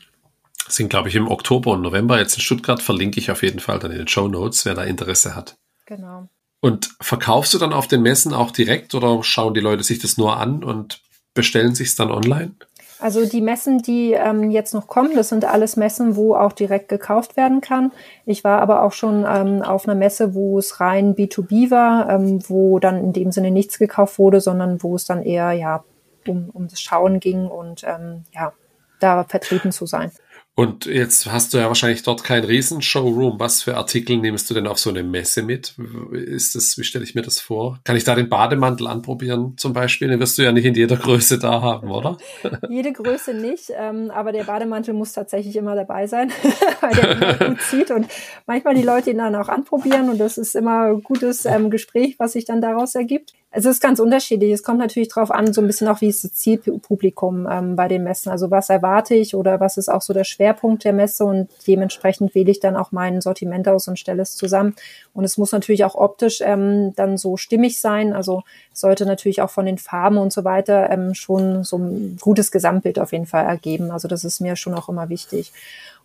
[0.67, 3.79] Sind, glaube ich, im Oktober und November jetzt in Stuttgart, verlinke ich auf jeden Fall
[3.79, 5.55] dann in den Show Notes, wer da Interesse hat.
[5.85, 6.27] Genau.
[6.59, 10.17] Und verkaufst du dann auf den Messen auch direkt oder schauen die Leute sich das
[10.17, 11.01] nur an und
[11.33, 12.53] bestellen sich es dann online?
[12.99, 16.89] Also die Messen, die ähm, jetzt noch kommen, das sind alles Messen, wo auch direkt
[16.89, 17.91] gekauft werden kann.
[18.25, 22.39] Ich war aber auch schon ähm, auf einer Messe, wo es rein B2B war, ähm,
[22.47, 25.83] wo dann in dem Sinne nichts gekauft wurde, sondern wo es dann eher ja
[26.27, 28.53] um, um das Schauen ging und ähm, ja
[28.99, 30.11] da vertreten zu sein.
[30.59, 33.39] Und jetzt hast du ja wahrscheinlich dort kein Riesen-Showroom.
[33.39, 35.75] Was für Artikel nimmst du denn auf so eine Messe mit?
[36.11, 37.79] Ist das, wie stelle ich mir das vor?
[37.83, 40.07] Kann ich da den Bademantel anprobieren zum Beispiel?
[40.07, 42.17] Den wirst du ja nicht in jeder Größe da haben, oder?
[42.69, 46.31] Jede Größe nicht, ähm, aber der Bademantel muss tatsächlich immer dabei sein,
[46.81, 48.07] weil der gut zieht und
[48.47, 52.15] manchmal die Leute ihn dann auch anprobieren und das ist immer ein gutes ähm, Gespräch,
[52.17, 53.33] was sich dann daraus ergibt.
[53.49, 54.51] Es ist ganz unterschiedlich.
[54.51, 57.87] Es kommt natürlich darauf an, so ein bisschen auch, wie ist das Zielpublikum ähm, bei
[57.87, 58.29] den Messen.
[58.29, 62.35] Also was erwarte ich oder was ist auch so der Schwerpunkt der Messe und dementsprechend
[62.35, 64.75] wähle ich dann auch mein Sortiment aus und stelle es zusammen.
[65.13, 68.11] Und es muss natürlich auch optisch ähm, dann so stimmig sein.
[68.11, 68.43] Also
[68.73, 72.99] sollte natürlich auch von den Farben und so weiter ähm, schon so ein gutes Gesamtbild
[72.99, 73.91] auf jeden Fall ergeben.
[73.91, 75.53] Also das ist mir schon auch immer wichtig.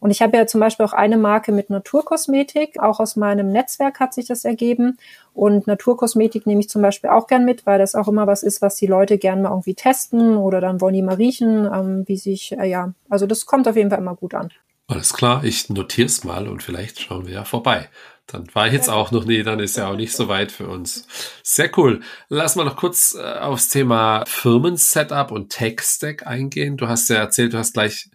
[0.03, 2.81] Und ich habe ja zum Beispiel auch eine Marke mit Naturkosmetik.
[2.81, 4.99] Auch aus meinem Netzwerk hat sich das ergeben.
[5.33, 8.63] Und Naturkosmetik nehme ich zum Beispiel auch gern mit, weil das auch immer was ist,
[8.63, 12.17] was die Leute gern mal irgendwie testen oder dann wollen die mal riechen, ähm, wie
[12.17, 14.51] sich, äh, ja, also das kommt auf jeden Fall immer gut an.
[14.89, 17.89] Alles klar, ich notiere es mal und vielleicht schauen wir ja vorbei.
[18.27, 20.67] Dann war ich jetzt auch noch nie, dann ist ja auch nicht so weit für
[20.67, 21.07] uns.
[21.45, 22.01] Sehr cool.
[22.29, 26.77] Lass mal noch kurz äh, aufs Thema Firmen-Setup und Tech-Stack eingehen.
[26.77, 28.11] Du hast ja erzählt, du hast gleich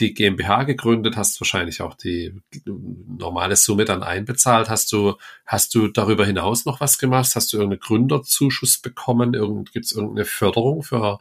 [0.00, 2.34] die GmbH gegründet, hast wahrscheinlich auch die
[2.66, 4.68] normale Summe dann einbezahlt.
[4.68, 5.14] Hast du,
[5.46, 7.34] hast du darüber hinaus noch was gemacht?
[7.34, 9.34] Hast du irgendeinen Gründerzuschuss bekommen?
[9.34, 11.20] Irgend, Gibt es irgendeine Förderung für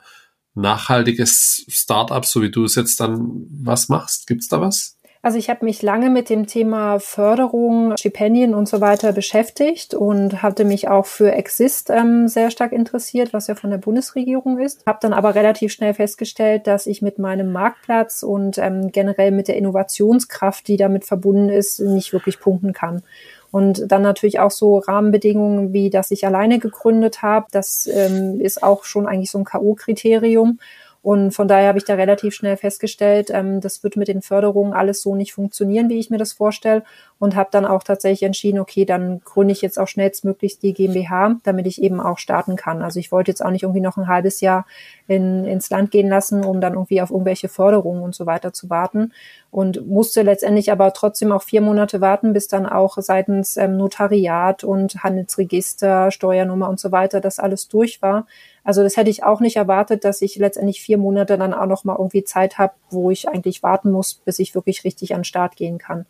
[0.56, 4.28] nachhaltiges Startup, so wie du es jetzt dann was machst?
[4.28, 4.99] Gibt es da was?
[5.22, 10.42] Also ich habe mich lange mit dem Thema Förderung, Stipendien und so weiter beschäftigt und
[10.42, 14.86] hatte mich auch für Exist ähm, sehr stark interessiert, was ja von der Bundesregierung ist.
[14.86, 19.50] Habe dann aber relativ schnell festgestellt, dass ich mit meinem Marktplatz und ähm, generell mit
[19.50, 23.04] der Innovationskraft, die damit verbunden ist, nicht wirklich punkten kann.
[23.52, 27.48] Und dann natürlich auch so Rahmenbedingungen, wie dass ich alleine gegründet habe.
[27.52, 30.60] Das ähm, ist auch schon eigentlich so ein K.O.-Kriterium.
[31.02, 34.74] Und von daher habe ich da relativ schnell festgestellt, ähm, das wird mit den Förderungen
[34.74, 36.84] alles so nicht funktionieren, wie ich mir das vorstelle.
[37.20, 41.36] Und habe dann auch tatsächlich entschieden, okay, dann gründe ich jetzt auch schnellstmöglichst die GmbH,
[41.44, 42.82] damit ich eben auch starten kann.
[42.82, 44.66] Also ich wollte jetzt auch nicht irgendwie noch ein halbes Jahr
[45.08, 48.70] in, ins Land gehen lassen, um dann irgendwie auf irgendwelche Förderungen und so weiter zu
[48.70, 49.12] warten.
[49.52, 54.64] Und musste letztendlich aber trotzdem auch vier Monate warten, bis dann auch seitens ähm, Notariat
[54.64, 58.28] und Handelsregister, Steuernummer und so weiter das alles durch war.
[58.64, 61.84] Also das hätte ich auch nicht erwartet, dass ich letztendlich vier Monate dann auch noch
[61.84, 65.26] mal irgendwie Zeit habe, wo ich eigentlich warten muss, bis ich wirklich richtig an den
[65.26, 66.06] Start gehen kann.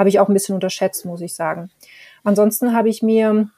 [0.00, 1.68] Habe ich auch ein bisschen unterschätzt, muss ich sagen.
[2.24, 3.50] Ansonsten habe ich mir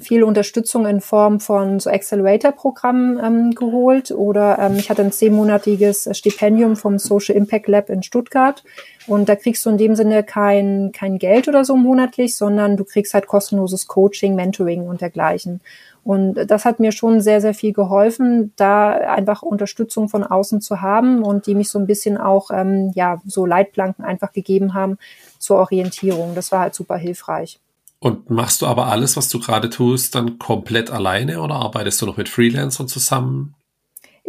[0.00, 6.08] viel Unterstützung in Form von so Accelerator-Programmen ähm, geholt oder ähm, ich hatte ein zehnmonatiges
[6.16, 8.62] Stipendium vom Social Impact Lab in Stuttgart
[9.08, 12.84] und da kriegst du in dem Sinne kein, kein Geld oder so monatlich, sondern du
[12.84, 15.60] kriegst halt kostenloses Coaching, Mentoring und dergleichen.
[16.04, 20.80] Und das hat mir schon sehr, sehr viel geholfen, da einfach Unterstützung von außen zu
[20.80, 24.96] haben und die mich so ein bisschen auch, ähm, ja, so Leitplanken einfach gegeben haben
[25.38, 26.34] zur Orientierung.
[26.34, 27.60] Das war halt super hilfreich.
[28.00, 32.06] Und machst du aber alles, was du gerade tust, dann komplett alleine oder arbeitest du
[32.06, 33.54] noch mit Freelancern zusammen?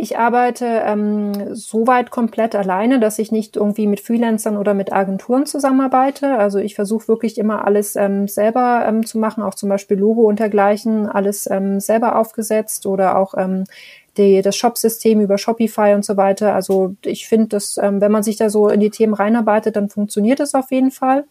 [0.01, 5.45] Ich arbeite ähm, soweit komplett alleine, dass ich nicht irgendwie mit Freelancern oder mit Agenturen
[5.45, 6.37] zusammenarbeite.
[6.37, 10.21] Also ich versuche wirklich immer alles ähm, selber ähm, zu machen, auch zum Beispiel Logo
[10.21, 13.65] und dergleichen, alles ähm, selber aufgesetzt oder auch ähm,
[14.17, 16.53] die, das Shop-System über Shopify und so weiter.
[16.53, 19.89] Also ich finde, dass ähm, wenn man sich da so in die Themen reinarbeitet, dann
[19.89, 21.25] funktioniert es auf jeden Fall.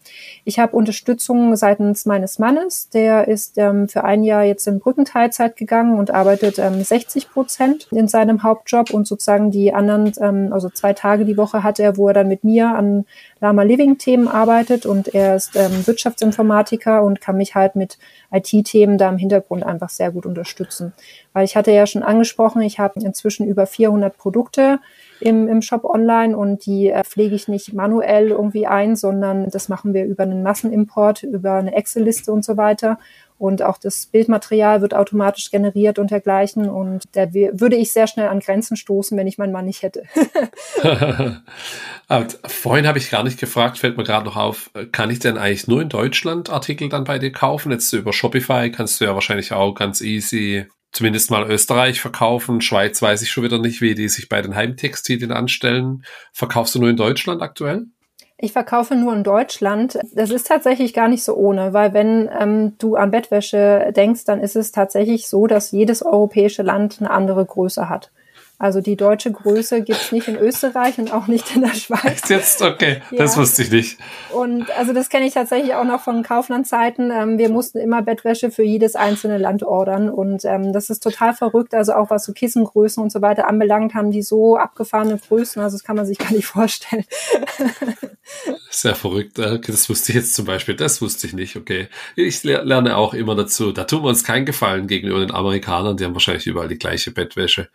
[0.45, 2.89] Ich habe Unterstützung seitens meines Mannes.
[2.91, 7.89] Der ist ähm, für ein Jahr jetzt in Brückenteilzeit gegangen und arbeitet ähm, 60 Prozent
[7.91, 11.97] in seinem Hauptjob und sozusagen die anderen, ähm, also zwei Tage die Woche hat er,
[11.97, 13.05] wo er dann mit mir an
[13.41, 17.99] Lama Living Themen arbeitet und er ist ähm, Wirtschaftsinformatiker und kann mich halt mit
[18.32, 20.93] IT-Themen da im Hintergrund einfach sehr gut unterstützen.
[21.32, 24.80] Weil ich hatte ja schon angesprochen, ich habe inzwischen über 400 Produkte
[25.20, 29.68] im, im Shop online und die äh, pflege ich nicht manuell irgendwie ein, sondern das
[29.68, 32.99] machen wir über einen Massenimport, über eine Excel-Liste und so weiter
[33.39, 38.28] und auch das Bildmaterial wird automatisch generiert und dergleichen und da würde ich sehr schnell
[38.28, 40.05] an Grenzen stoßen, wenn ich meinen Mann nicht hätte.
[42.47, 45.68] vorhin habe ich gar nicht gefragt, fällt mir gerade noch auf, kann ich denn eigentlich
[45.68, 47.72] nur in Deutschland Artikel dann bei dir kaufen?
[47.72, 52.61] Jetzt über Shopify kannst du ja wahrscheinlich auch ganz easy zumindest mal Österreich verkaufen.
[52.61, 56.05] Schweiz weiß ich schon wieder nicht, wie die sich bei den Heimtextilien anstellen.
[56.32, 57.86] Verkaufst du nur in Deutschland aktuell?
[58.41, 59.99] Ich verkaufe nur in Deutschland.
[60.14, 64.41] Das ist tatsächlich gar nicht so ohne, weil wenn ähm, du an Bettwäsche denkst, dann
[64.41, 68.12] ist es tatsächlich so, dass jedes europäische Land eine andere Größe hat.
[68.61, 72.22] Also die deutsche Größe gibt's nicht in Österreich und auch nicht in der Schweiz.
[72.28, 73.18] Jetzt, okay, ja.
[73.18, 73.98] das wusste ich nicht.
[74.30, 77.12] Und also das kenne ich tatsächlich auch noch von Kauflandzeiten.
[77.12, 81.34] Ähm, wir mussten immer Bettwäsche für jedes einzelne Land ordern und ähm, das ist total
[81.34, 81.72] verrückt.
[81.72, 85.62] Also auch was so Kissengrößen und so weiter anbelangt, haben die so abgefahrene Größen.
[85.62, 87.04] Also das kann man sich gar nicht vorstellen.
[88.70, 89.38] Sehr verrückt.
[89.38, 90.74] Das wusste ich jetzt zum Beispiel.
[90.74, 91.56] Das wusste ich nicht.
[91.56, 91.88] Okay.
[92.16, 93.70] Ich lerne auch immer dazu.
[93.70, 95.96] Da tun wir uns keinen Gefallen gegenüber den Amerikanern.
[95.96, 97.68] Die haben wahrscheinlich überall die gleiche Bettwäsche.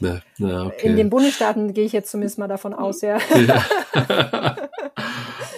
[0.00, 0.88] Na, na, okay.
[0.88, 3.18] In den Bundesstaaten gehe ich jetzt zumindest mal davon aus, ja.
[3.36, 3.64] ja.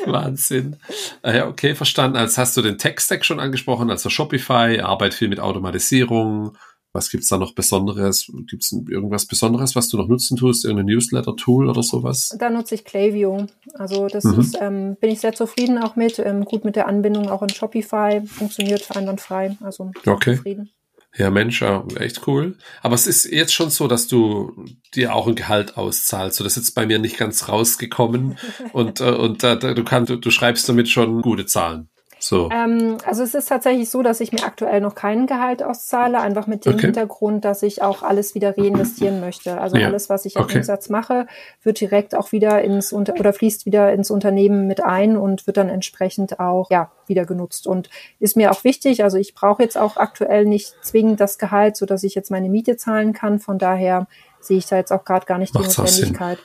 [0.07, 0.77] Wahnsinn.
[1.23, 2.17] Ah ja, okay, verstanden.
[2.17, 6.57] Als hast du den Tech-Stack schon angesprochen, also Shopify, arbeitet viel mit Automatisierung.
[6.95, 8.31] Was gibt's da noch Besonderes?
[8.47, 10.65] Gibt's irgendwas Besonderes, was du noch nutzen tust?
[10.65, 12.37] Irgendein Newsletter-Tool oder sowas?
[12.39, 13.47] Da nutze ich Klaviyo.
[13.75, 14.41] Also das mhm.
[14.41, 16.19] ist, ähm, bin ich sehr zufrieden auch mit.
[16.19, 18.21] Ähm, gut mit der Anbindung auch in Shopify.
[18.27, 19.57] Funktioniert einwandfrei.
[19.63, 20.37] Also okay.
[20.37, 20.71] zufrieden.
[21.15, 22.57] Ja, Mensch, ja, echt cool.
[22.81, 26.39] Aber es ist jetzt schon so, dass du dir auch ein Gehalt auszahlst.
[26.39, 28.39] So, das ist jetzt bei mir nicht ganz rausgekommen.
[28.73, 31.91] und äh, und äh, du kannst, du, du schreibst damit schon gute Zahlen.
[32.23, 32.49] So.
[32.53, 36.47] Ähm, also es ist tatsächlich so, dass ich mir aktuell noch keinen Gehalt auszahle, einfach
[36.47, 36.83] mit dem okay.
[36.83, 39.61] Hintergrund, dass ich auch alles wieder reinvestieren möchte.
[39.61, 39.89] Also ja.
[39.89, 40.59] alles, was ich am okay.
[40.59, 41.27] Umsatz mache,
[41.65, 45.57] wird direkt auch wieder ins Unter oder fließt wieder ins Unternehmen mit ein und wird
[45.57, 49.03] dann entsprechend auch ja wieder genutzt und ist mir auch wichtig.
[49.03, 52.49] Also ich brauche jetzt auch aktuell nicht zwingend das Gehalt, so dass ich jetzt meine
[52.49, 53.41] Miete zahlen kann.
[53.41, 54.07] Von daher
[54.39, 56.39] sehe ich da jetzt auch gerade gar nicht Macht's die Notwendigkeit.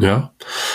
[0.00, 0.34] Ja,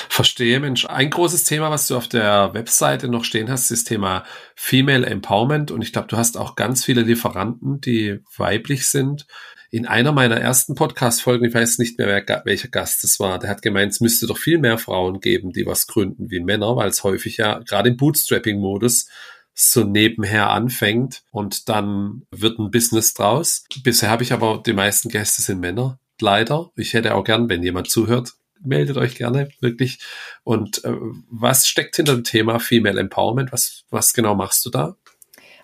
[0.09, 0.86] verstehe, Mensch.
[0.86, 4.24] Ein großes Thema, was du auf der Webseite noch stehen hast, ist das Thema
[4.55, 5.72] Female Empowerment.
[5.72, 9.26] Und ich glaube, du hast auch ganz viele Lieferanten, die weiblich sind.
[9.70, 13.49] In einer meiner ersten Podcast-Folgen, ich weiß nicht mehr, wer, welcher Gast es war, der
[13.49, 16.88] hat gemeint, es müsste doch viel mehr Frauen geben, die was gründen wie Männer, weil
[16.88, 19.09] es häufig ja gerade im Bootstrapping-Modus
[19.53, 23.65] so nebenher anfängt und dann wird ein Business draus.
[23.84, 26.70] Bisher habe ich aber, die meisten Gäste sind Männer, leider.
[26.76, 29.99] Ich hätte auch gern, wenn jemand zuhört, meldet euch gerne, wirklich.
[30.43, 30.93] Und äh,
[31.29, 33.51] was steckt hinter dem Thema Female Empowerment?
[33.51, 34.95] Was, was genau machst du da?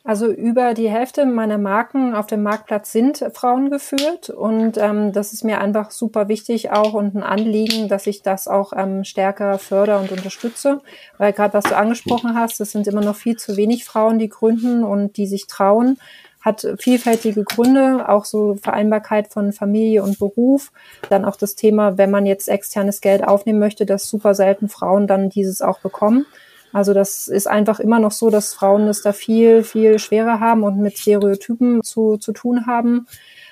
[0.05, 5.31] Also über die Hälfte meiner Marken auf dem Marktplatz sind Frauen geführt und ähm, das
[5.31, 9.59] ist mir einfach super wichtig auch und ein Anliegen, dass ich das auch ähm, stärker
[9.59, 10.81] fördere und unterstütze,
[11.17, 14.27] weil gerade was du angesprochen hast, es sind immer noch viel zu wenig Frauen, die
[14.27, 15.97] gründen und die sich trauen,
[16.43, 20.71] hat vielfältige Gründe, auch so Vereinbarkeit von Familie und Beruf,
[21.09, 25.07] dann auch das Thema, wenn man jetzt externes Geld aufnehmen möchte, dass super selten Frauen
[25.07, 26.25] dann dieses auch bekommen.
[26.73, 30.63] Also das ist einfach immer noch so, dass Frauen es da viel, viel schwerer haben
[30.63, 33.07] und mit Stereotypen zu, zu tun haben.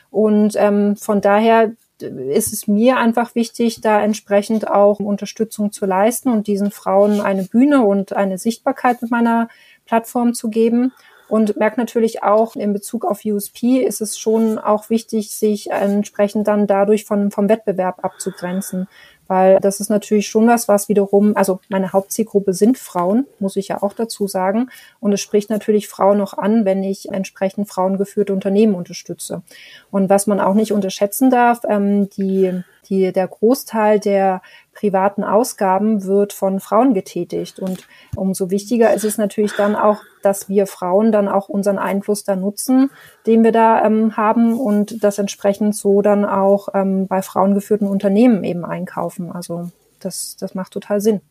[0.09, 1.71] Und ähm, von daher
[2.01, 7.43] ist es mir einfach wichtig, da entsprechend auch Unterstützung zu leisten und diesen Frauen eine
[7.43, 9.47] Bühne und eine Sichtbarkeit mit meiner
[9.85, 10.91] Plattform zu geben.
[11.31, 16.45] Und merke natürlich auch in Bezug auf USP ist es schon auch wichtig, sich entsprechend
[16.45, 18.89] dann dadurch von, vom Wettbewerb abzugrenzen
[19.31, 23.69] weil das ist natürlich schon was, was wiederum, also meine Hauptzielgruppe sind Frauen, muss ich
[23.69, 24.69] ja auch dazu sagen.
[24.99, 29.41] Und es spricht natürlich Frauen noch an, wenn ich entsprechend frauengeführte Unternehmen unterstütze.
[29.89, 34.41] Und was man auch nicht unterschätzen darf, ähm, die, die, der Großteil der
[34.81, 37.59] privaten Ausgaben wird von Frauen getätigt.
[37.59, 42.23] Und umso wichtiger ist es natürlich dann auch, dass wir Frauen dann auch unseren Einfluss
[42.23, 42.89] da nutzen,
[43.27, 48.43] den wir da ähm, haben und das entsprechend so dann auch ähm, bei frauengeführten Unternehmen
[48.43, 49.31] eben einkaufen.
[49.31, 49.69] Also
[49.99, 51.21] das, das macht total Sinn.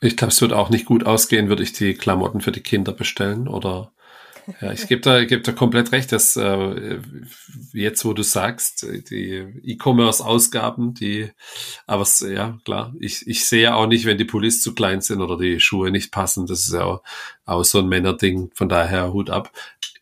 [0.00, 2.92] Ich glaube, es wird auch nicht gut ausgehen, würde ich die Klamotten für die Kinder
[2.92, 3.90] bestellen oder
[4.60, 6.98] ja, ich gebe da, geb da komplett recht, dass äh,
[7.72, 11.30] jetzt, wo du sagst, die E-Commerce-Ausgaben, die,
[11.86, 15.36] aber ja, klar, ich, ich sehe auch nicht, wenn die Pullis zu klein sind oder
[15.36, 16.46] die Schuhe nicht passen.
[16.46, 17.02] Das ist ja auch,
[17.44, 19.52] auch so ein Männerding, von daher Hut ab.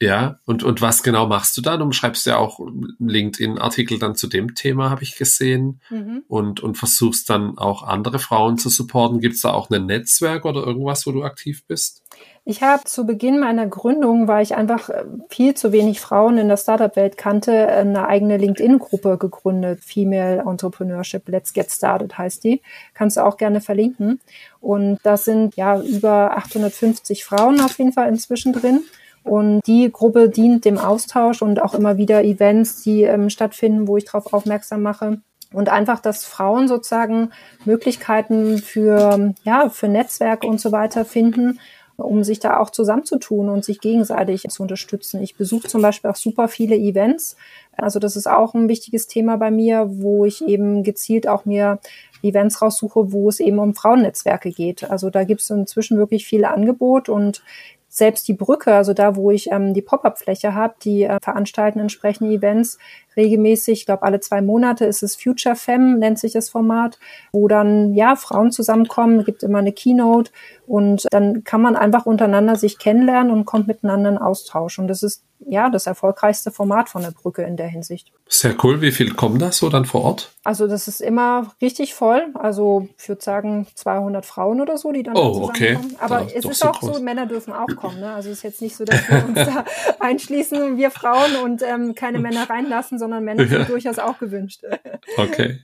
[0.00, 1.80] Ja, und, und was genau machst du dann?
[1.80, 2.60] Du schreibst ja auch
[3.00, 5.80] LinkedIn-Artikel dann zu dem Thema, habe ich gesehen.
[5.90, 6.22] Mhm.
[6.28, 9.20] Und, und versuchst dann auch andere Frauen zu supporten.
[9.20, 12.04] Gibt es da auch ein Netzwerk oder irgendwas, wo du aktiv bist?
[12.50, 16.48] Ich habe zu Beginn meiner Gründung, weil ich einfach äh, viel zu wenig Frauen in
[16.48, 19.80] der Startup-Welt kannte, eine eigene LinkedIn-Gruppe gegründet.
[19.84, 22.62] Female Entrepreneurship Let's Get Started heißt die.
[22.94, 24.18] Kannst du auch gerne verlinken.
[24.62, 28.80] Und da sind ja über 850 Frauen auf jeden Fall inzwischen drin.
[29.24, 33.98] Und die Gruppe dient dem Austausch und auch immer wieder Events, die ähm, stattfinden, wo
[33.98, 35.20] ich darauf aufmerksam mache.
[35.52, 37.30] Und einfach, dass Frauen sozusagen
[37.66, 41.58] Möglichkeiten für, ja, für Netzwerke und so weiter finden,
[41.98, 45.22] um sich da auch zusammenzutun und sich gegenseitig zu unterstützen.
[45.22, 47.36] Ich besuche zum Beispiel auch super viele Events.
[47.76, 51.78] Also das ist auch ein wichtiges Thema bei mir, wo ich eben gezielt auch mir
[52.22, 54.88] Events raussuche, wo es eben um Frauennetzwerke geht.
[54.90, 57.42] Also da gibt es inzwischen wirklich viel Angebot und
[57.88, 62.32] selbst die Brücke, also da, wo ich ähm, die Pop-up-Fläche habe, die äh, veranstalten entsprechende
[62.32, 62.78] Events
[63.18, 63.80] regelmäßig.
[63.80, 66.98] Ich glaube, alle zwei Monate ist es Future Fem, nennt sich das Format,
[67.32, 70.30] wo dann ja Frauen zusammenkommen, gibt immer eine Keynote
[70.66, 74.78] und dann kann man einfach untereinander sich kennenlernen und kommt miteinander in Austausch.
[74.78, 78.12] Und das ist ja das erfolgreichste Format von der Brücke in der Hinsicht.
[78.28, 78.82] Sehr cool.
[78.82, 80.32] Wie viel kommen da so dann vor Ort?
[80.44, 82.26] Also das ist immer richtig voll.
[82.34, 85.78] Also ich würde sagen 200 Frauen oder so, die dann oh, okay.
[85.98, 86.98] Aber ja, es ist so auch groß.
[86.98, 88.00] so, Männer dürfen auch kommen.
[88.00, 88.12] Ne?
[88.12, 89.64] Also es ist jetzt nicht so, dass wir uns da
[90.00, 93.48] einschließen, wir Frauen und ähm, keine Männer reinlassen, sondern Männer ja.
[93.48, 94.62] sind durchaus auch gewünscht.
[95.16, 95.60] okay.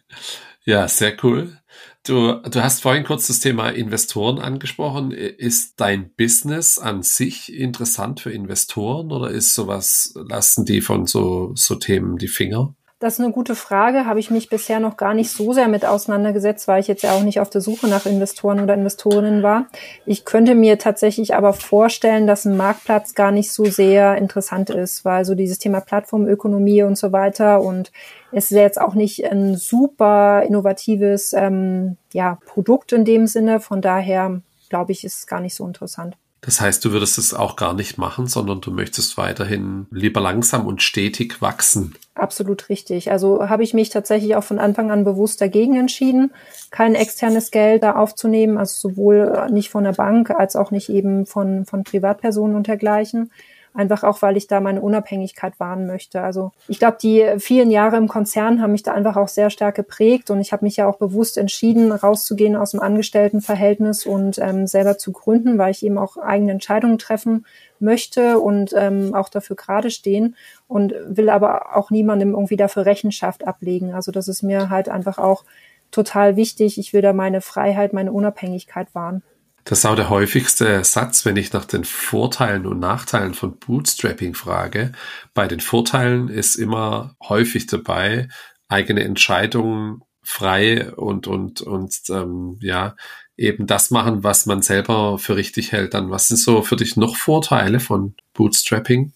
[0.64, 1.58] Ja, sehr cool.
[2.06, 5.10] Du, du hast vorhin kurz das Thema Investoren angesprochen.
[5.10, 11.52] Ist dein Business an sich interessant für Investoren oder ist sowas, lassen die von so,
[11.54, 12.74] so Themen die Finger?
[13.04, 14.06] Das ist eine gute Frage.
[14.06, 17.12] Habe ich mich bisher noch gar nicht so sehr mit auseinandergesetzt, weil ich jetzt ja
[17.12, 19.66] auch nicht auf der Suche nach Investoren oder Investorinnen war.
[20.06, 25.04] Ich könnte mir tatsächlich aber vorstellen, dass ein Marktplatz gar nicht so sehr interessant ist,
[25.04, 27.92] weil so dieses Thema Plattformökonomie und so weiter und
[28.32, 33.60] es ist jetzt auch nicht ein super innovatives ähm, ja, Produkt in dem Sinne.
[33.60, 34.40] Von daher
[34.70, 36.16] glaube ich, ist es gar nicht so interessant.
[36.44, 40.66] Das heißt, du würdest es auch gar nicht machen, sondern du möchtest weiterhin lieber langsam
[40.66, 41.94] und stetig wachsen.
[42.14, 43.10] Absolut richtig.
[43.10, 46.32] Also habe ich mich tatsächlich auch von Anfang an bewusst dagegen entschieden,
[46.70, 51.26] kein externes Geld da aufzunehmen, also sowohl nicht von der Bank als auch nicht eben
[51.26, 53.30] von, von Privatpersonen und dergleichen.
[53.76, 56.20] Einfach auch, weil ich da meine Unabhängigkeit wahren möchte.
[56.20, 59.74] Also ich glaube, die vielen Jahre im Konzern haben mich da einfach auch sehr stark
[59.74, 64.68] geprägt und ich habe mich ja auch bewusst entschieden, rauszugehen aus dem Angestelltenverhältnis und ähm,
[64.68, 67.46] selber zu gründen, weil ich eben auch eigene Entscheidungen treffen
[67.80, 70.36] möchte und ähm, auch dafür gerade stehen
[70.68, 73.92] und will aber auch niemandem irgendwie dafür Rechenschaft ablegen.
[73.92, 75.44] Also das ist mir halt einfach auch
[75.90, 76.78] total wichtig.
[76.78, 79.22] Ich will da meine Freiheit, meine Unabhängigkeit wahren.
[79.64, 84.34] Das ist auch der häufigste Satz, wenn ich nach den Vorteilen und Nachteilen von Bootstrapping
[84.34, 84.92] frage.
[85.32, 88.28] Bei den Vorteilen ist immer häufig dabei,
[88.68, 92.96] eigene Entscheidungen frei und und und ähm, ja
[93.36, 95.94] eben das machen, was man selber für richtig hält.
[95.94, 99.12] Dann was sind so für dich noch Vorteile von Bootstrapping?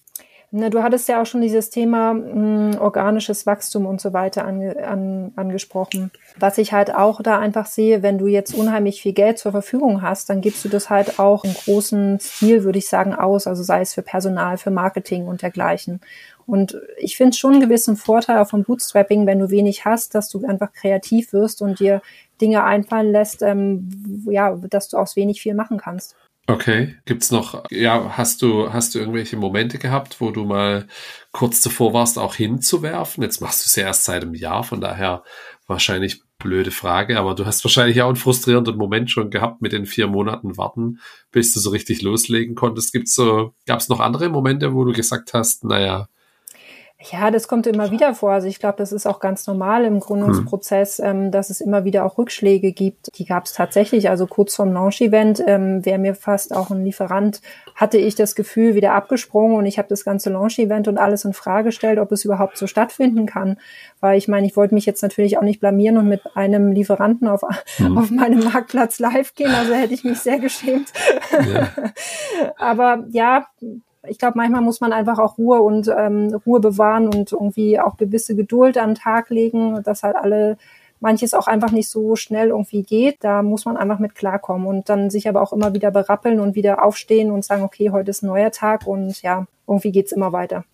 [0.50, 4.46] Na, du hattest ja auch schon dieses Thema mh, hm, organisches Wachstum und so weiter
[4.46, 6.10] ange, an, angesprochen.
[6.38, 10.00] Was ich halt auch da einfach sehe, wenn du jetzt unheimlich viel Geld zur Verfügung
[10.00, 13.46] hast, dann gibst du das halt auch im großen Stil, würde ich sagen, aus.
[13.46, 16.00] Also sei es für Personal, für Marketing und dergleichen.
[16.46, 20.30] Und ich finde schon einen gewissen Vorteil auch vom Bootstrapping, wenn du wenig hast, dass
[20.30, 22.00] du einfach kreativ wirst und dir
[22.40, 26.16] Dinge einfallen lässt, ähm, ja, dass du aus wenig viel machen kannst.
[26.50, 30.88] Okay, gibt's noch, ja, hast du, hast du irgendwelche Momente gehabt, wo du mal
[31.30, 33.22] kurz davor warst, auch hinzuwerfen?
[33.22, 35.24] Jetzt machst du es ja erst seit einem Jahr, von daher
[35.66, 39.84] wahrscheinlich blöde Frage, aber du hast wahrscheinlich auch einen frustrierenden Moment schon gehabt mit den
[39.84, 41.00] vier Monaten Warten,
[41.32, 42.94] bis du so richtig loslegen konntest.
[42.94, 46.08] Gibt's so, gab's noch andere Momente, wo du gesagt hast, naja,
[47.00, 48.32] ja, das kommt immer wieder vor.
[48.32, 52.04] Also ich glaube, das ist auch ganz normal im Gründungsprozess, ähm, dass es immer wieder
[52.04, 53.16] auch Rückschläge gibt.
[53.18, 54.10] Die gab es tatsächlich.
[54.10, 57.40] Also kurz vorm Launch-Event ähm, wäre mir fast auch ein Lieferant,
[57.76, 61.34] hatte ich das Gefühl, wieder abgesprungen und ich habe das ganze Launch-Event und alles in
[61.34, 63.58] Frage gestellt, ob es überhaupt so stattfinden kann.
[64.00, 67.28] Weil ich meine, ich wollte mich jetzt natürlich auch nicht blamieren und mit einem Lieferanten
[67.28, 67.42] auf,
[67.78, 67.96] mhm.
[67.96, 69.54] auf meinem Marktplatz live gehen.
[69.54, 70.92] Also hätte ich mich sehr geschämt.
[71.30, 71.68] Ja.
[72.56, 73.46] Aber ja,
[74.06, 77.96] ich glaube, manchmal muss man einfach auch Ruhe und ähm, Ruhe bewahren und irgendwie auch
[77.96, 80.56] gewisse Geduld an den Tag legen, dass halt alle
[81.00, 83.18] manches auch einfach nicht so schnell irgendwie geht.
[83.20, 86.54] Da muss man einfach mit klarkommen und dann sich aber auch immer wieder berappeln und
[86.54, 90.32] wieder aufstehen und sagen, okay, heute ist ein neuer Tag und ja, irgendwie geht's immer
[90.32, 90.64] weiter.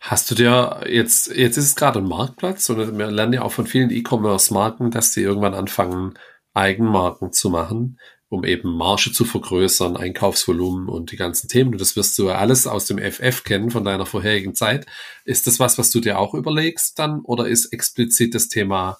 [0.00, 3.52] Hast du dir jetzt, jetzt ist es gerade ein Marktplatz und wir lernen ja auch
[3.52, 6.14] von vielen E-Commerce-Marken, dass sie irgendwann anfangen,
[6.54, 7.98] Eigenmarken zu machen
[8.34, 11.72] um eben Marge zu vergrößern, Einkaufsvolumen und die ganzen Themen.
[11.72, 14.86] Und das wirst du alles aus dem FF kennen von deiner vorherigen Zeit.
[15.24, 18.98] Ist das was, was du dir auch überlegst dann oder ist explizit das Thema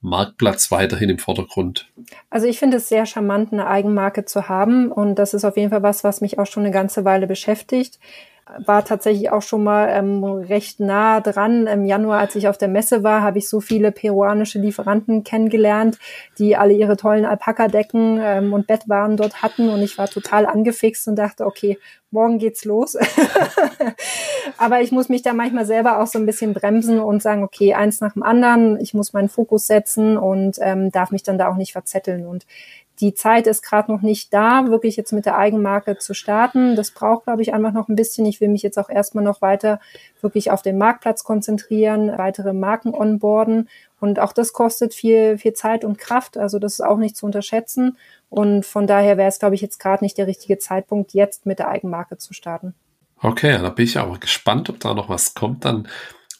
[0.00, 1.90] Marktplatz weiterhin im Vordergrund?
[2.30, 5.70] Also ich finde es sehr charmant, eine Eigenmarke zu haben und das ist auf jeden
[5.70, 7.98] Fall was, was mich auch schon eine ganze Weile beschäftigt
[8.58, 11.66] war tatsächlich auch schon mal ähm, recht nah dran.
[11.66, 15.98] Im Januar, als ich auf der Messe war, habe ich so viele peruanische Lieferanten kennengelernt,
[16.38, 19.68] die alle ihre tollen Alpaka-Decken ähm, und Bettwaren dort hatten.
[19.68, 21.78] Und ich war total angefixt und dachte, okay,
[22.10, 22.96] morgen geht's los.
[24.56, 27.74] Aber ich muss mich da manchmal selber auch so ein bisschen bremsen und sagen, okay,
[27.74, 28.80] eins nach dem anderen.
[28.80, 32.26] Ich muss meinen Fokus setzen und ähm, darf mich dann da auch nicht verzetteln.
[32.26, 32.46] Und
[33.00, 36.76] die Zeit ist gerade noch nicht da, wirklich jetzt mit der Eigenmarke zu starten.
[36.76, 38.26] Das braucht, glaube ich, einfach noch ein bisschen.
[38.26, 39.80] Ich will mich jetzt auch erstmal noch weiter
[40.20, 43.68] wirklich auf den Marktplatz konzentrieren, weitere Marken onboarden.
[44.00, 46.36] Und auch das kostet viel, viel Zeit und Kraft.
[46.36, 47.96] Also das ist auch nicht zu unterschätzen.
[48.28, 51.58] Und von daher wäre es, glaube ich, jetzt gerade nicht der richtige Zeitpunkt, jetzt mit
[51.58, 52.74] der Eigenmarke zu starten.
[53.20, 55.64] Okay, da bin ich aber gespannt, ob da noch was kommt.
[55.64, 55.88] Dann,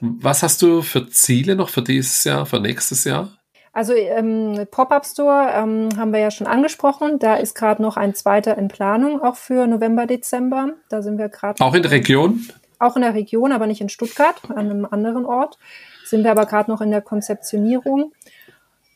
[0.01, 3.38] was hast du für Ziele noch für dieses Jahr, für nächstes Jahr?
[3.79, 7.20] Also ähm, Pop-up Store ähm, haben wir ja schon angesprochen.
[7.20, 10.70] Da ist gerade noch ein zweiter in Planung, auch für November, Dezember.
[10.89, 11.62] Da sind wir gerade.
[11.64, 12.45] Auch in der Region?
[12.81, 15.61] Auch in der Region, aber nicht in Stuttgart, an einem anderen Ort.
[16.05, 18.11] Sind wir aber gerade noch in der Konzeptionierung.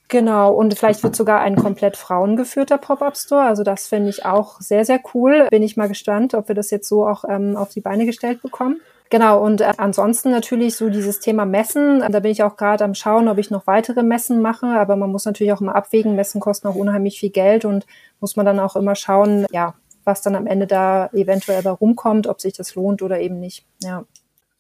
[0.09, 3.45] Genau, und vielleicht wird sogar ein komplett frauengeführter Pop-up Store.
[3.45, 5.47] Also das finde ich auch sehr, sehr cool.
[5.49, 8.43] Bin ich mal gespannt, ob wir das jetzt so auch ähm, auf die Beine gestellt
[8.43, 8.81] bekommen.
[9.13, 12.01] Genau, und äh, ansonsten natürlich so dieses Thema Messen.
[12.01, 14.65] Da bin ich auch gerade am Schauen, ob ich noch weitere Messen mache.
[14.65, 16.17] Aber man muss natürlich auch immer abwägen.
[16.17, 17.85] Messen kosten auch unheimlich viel Geld und
[18.21, 22.27] muss man dann auch immer schauen, ja, was dann am Ende da eventuell da rumkommt,
[22.27, 23.67] ob sich das lohnt oder eben nicht.
[23.83, 24.07] Ja.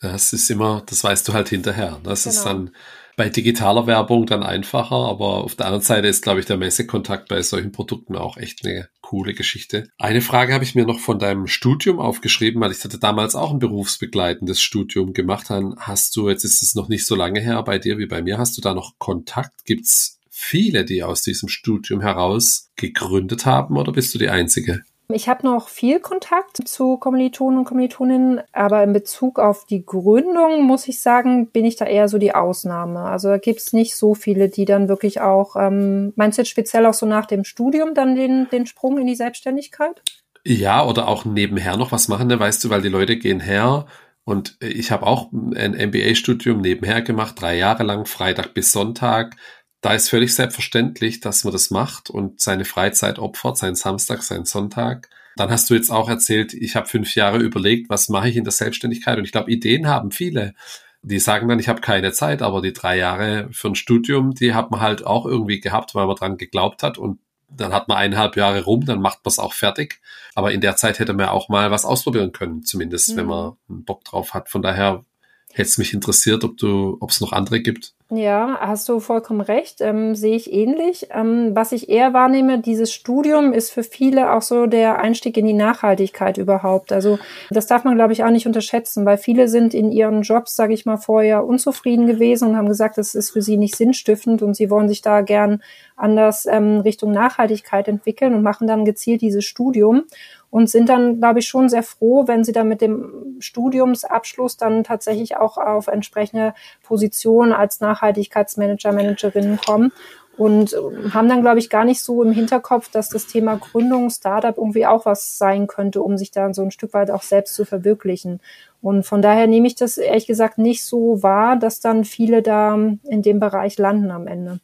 [0.00, 1.98] Das ist immer, das weißt du halt hinterher.
[2.04, 2.34] Das genau.
[2.34, 2.70] ist dann
[3.16, 7.28] bei digitaler Werbung dann einfacher, aber auf der anderen Seite ist, glaube ich, der Messekontakt
[7.28, 9.88] bei solchen Produkten auch echt eine coole Geschichte.
[9.98, 13.52] Eine Frage habe ich mir noch von deinem Studium aufgeschrieben, weil ich hatte damals auch
[13.52, 15.50] ein berufsbegleitendes Studium gemacht.
[15.50, 18.22] Dann hast du, jetzt ist es noch nicht so lange her bei dir wie bei
[18.22, 19.64] mir, hast du da noch Kontakt?
[19.64, 24.82] Gibt's viele, die aus diesem Studium heraus gegründet haben oder bist du die Einzige?
[25.14, 30.64] Ich habe noch viel Kontakt zu Kommilitonen und Kommilitoninnen, aber in Bezug auf die Gründung
[30.64, 33.00] muss ich sagen, bin ich da eher so die Ausnahme.
[33.00, 36.50] Also da gibt es nicht so viele, die dann wirklich auch, ähm, meinst du jetzt
[36.50, 40.02] speziell auch so nach dem Studium dann den, den Sprung in die Selbstständigkeit?
[40.44, 42.38] Ja, oder auch nebenher noch was machen, ne?
[42.38, 43.86] weißt du, weil die Leute gehen her
[44.24, 49.36] und ich habe auch ein MBA-Studium nebenher gemacht, drei Jahre lang, Freitag bis Sonntag
[49.82, 54.44] da ist völlig selbstverständlich, dass man das macht und seine Freizeit opfert, seinen Samstag, seinen
[54.44, 55.10] Sonntag.
[55.36, 58.44] Dann hast du jetzt auch erzählt, ich habe fünf Jahre überlegt, was mache ich in
[58.44, 59.18] der Selbstständigkeit?
[59.18, 60.54] Und ich glaube, Ideen haben viele.
[61.02, 64.54] Die sagen dann, ich habe keine Zeit, aber die drei Jahre für ein Studium, die
[64.54, 67.18] hat man halt auch irgendwie gehabt, weil man dran geglaubt hat und
[67.48, 70.00] dann hat man eineinhalb Jahre rum, dann macht man es auch fertig.
[70.34, 73.16] Aber in der Zeit hätte man auch mal was ausprobieren können, zumindest, mhm.
[73.16, 74.48] wenn man einen Bock drauf hat.
[74.48, 75.04] Von daher
[75.52, 77.94] hätte es mich interessiert, ob du, ob es noch andere gibt.
[78.14, 81.08] Ja, hast du vollkommen recht, ähm, sehe ich ähnlich.
[81.10, 85.46] Ähm, was ich eher wahrnehme, dieses Studium ist für viele auch so der Einstieg in
[85.46, 86.92] die Nachhaltigkeit überhaupt.
[86.92, 90.56] Also das darf man, glaube ich, auch nicht unterschätzen, weil viele sind in ihren Jobs,
[90.56, 94.42] sage ich mal, vorher unzufrieden gewesen und haben gesagt, das ist für sie nicht sinnstiftend
[94.42, 95.62] und sie wollen sich da gern
[95.96, 100.04] anders ähm, Richtung Nachhaltigkeit entwickeln und machen dann gezielt dieses Studium
[100.52, 104.84] und sind dann, glaube ich, schon sehr froh, wenn sie dann mit dem Studiumsabschluss dann
[104.84, 109.92] tatsächlich auch auf entsprechende Positionen als Nachhaltigkeitsmanager, Managerinnen kommen
[110.36, 110.76] und
[111.14, 114.84] haben dann, glaube ich, gar nicht so im Hinterkopf, dass das Thema Gründung, Startup irgendwie
[114.84, 118.40] auch was sein könnte, um sich da so ein Stück weit auch selbst zu verwirklichen.
[118.82, 122.74] Und von daher nehme ich das ehrlich gesagt nicht so wahr, dass dann viele da
[122.74, 124.60] in dem Bereich landen am Ende.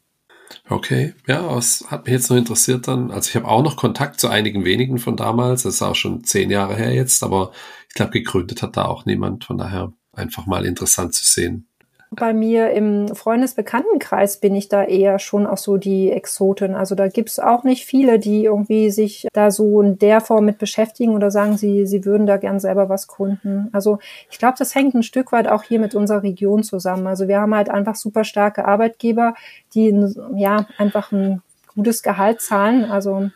[0.68, 3.10] Okay, ja, was hat mich jetzt noch interessiert dann?
[3.10, 5.62] Also ich habe auch noch Kontakt zu einigen wenigen von damals.
[5.62, 7.52] Das ist auch schon zehn Jahre her jetzt, aber
[7.88, 9.44] ich glaube, gegründet hat da auch niemand.
[9.44, 11.68] Von daher einfach mal interessant zu sehen.
[12.10, 16.74] Bei mir im Freundesbekanntenkreis bin ich da eher schon auch so die Exoten.
[16.74, 20.58] Also da gibt's auch nicht viele, die irgendwie sich da so in der Form mit
[20.58, 23.68] beschäftigen oder sagen, sie, sie würden da gern selber was gründen.
[23.72, 23.98] Also
[24.30, 27.06] ich glaube, das hängt ein Stück weit auch hier mit unserer Region zusammen.
[27.06, 29.34] Also wir haben halt einfach super starke Arbeitgeber,
[29.74, 29.94] die
[30.34, 31.42] ja einfach ein
[31.74, 32.84] gutes Gehalt zahlen.
[32.90, 33.30] Also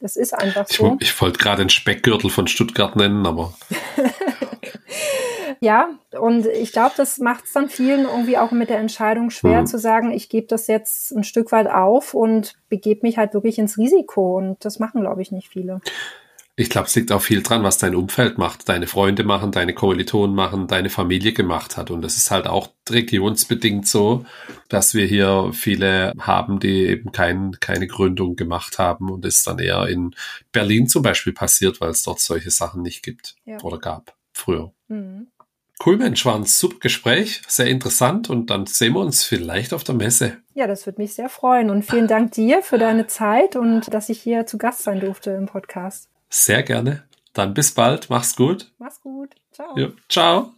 [0.00, 0.96] das ist einfach so.
[1.00, 3.54] Ich, ich wollte gerade den Speckgürtel von Stuttgart nennen, aber
[5.62, 9.60] Ja, und ich glaube, das macht es dann vielen irgendwie auch mit der Entscheidung schwer
[9.60, 9.66] mhm.
[9.66, 13.60] zu sagen, ich gebe das jetzt ein Stück weit auf und begebe mich halt wirklich
[13.60, 14.38] ins Risiko.
[14.38, 15.80] Und das machen, glaube ich, nicht viele.
[16.56, 19.72] Ich glaube, es liegt auch viel dran, was dein Umfeld macht, deine Freunde machen, deine
[19.72, 21.92] Kommilitonen machen, deine Familie gemacht hat.
[21.92, 24.26] Und es ist halt auch regionsbedingt so,
[24.68, 29.60] dass wir hier viele haben, die eben kein, keine Gründung gemacht haben und es dann
[29.60, 30.16] eher in
[30.50, 33.60] Berlin zum Beispiel passiert, weil es dort solche Sachen nicht gibt ja.
[33.60, 34.72] oder gab früher.
[34.88, 35.28] Mhm.
[35.84, 39.82] Cool, Mensch, war ein super Gespräch, sehr interessant und dann sehen wir uns vielleicht auf
[39.82, 40.36] der Messe.
[40.54, 44.08] Ja, das würde mich sehr freuen und vielen Dank dir für deine Zeit und dass
[44.08, 46.08] ich hier zu Gast sein durfte im Podcast.
[46.30, 47.02] Sehr gerne.
[47.32, 48.70] Dann bis bald, mach's gut.
[48.78, 49.30] Mach's gut.
[49.50, 49.76] Ciao.
[49.76, 50.52] Ja, ciao.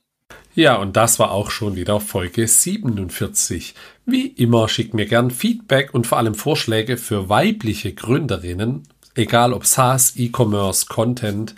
[0.54, 3.74] Ja, und das war auch schon wieder Folge 47.
[4.04, 8.82] Wie immer schickt mir gern Feedback und vor allem Vorschläge für weibliche Gründerinnen,
[9.14, 11.54] egal ob SaaS, E-Commerce, Content,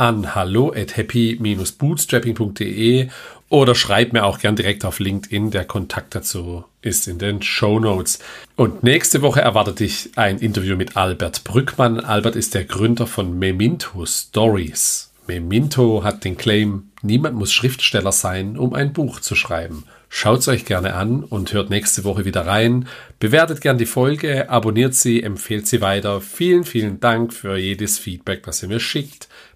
[0.00, 3.08] an hallo at happy-bootstrapping.de
[3.50, 5.50] oder schreib mir auch gern direkt auf LinkedIn.
[5.50, 8.20] Der Kontakt dazu ist in den Show Notes.
[8.56, 12.00] Und nächste Woche erwartet dich ein Interview mit Albert Brückmann.
[12.00, 15.12] Albert ist der Gründer von Memento Stories.
[15.26, 19.84] Memento hat den Claim, niemand muss Schriftsteller sein, um ein Buch zu schreiben.
[20.08, 22.88] Schaut's euch gerne an und hört nächste Woche wieder rein.
[23.20, 26.20] Bewertet gern die Folge, abonniert sie, empfehlt sie weiter.
[26.20, 29.28] Vielen, vielen Dank für jedes Feedback, das ihr mir schickt.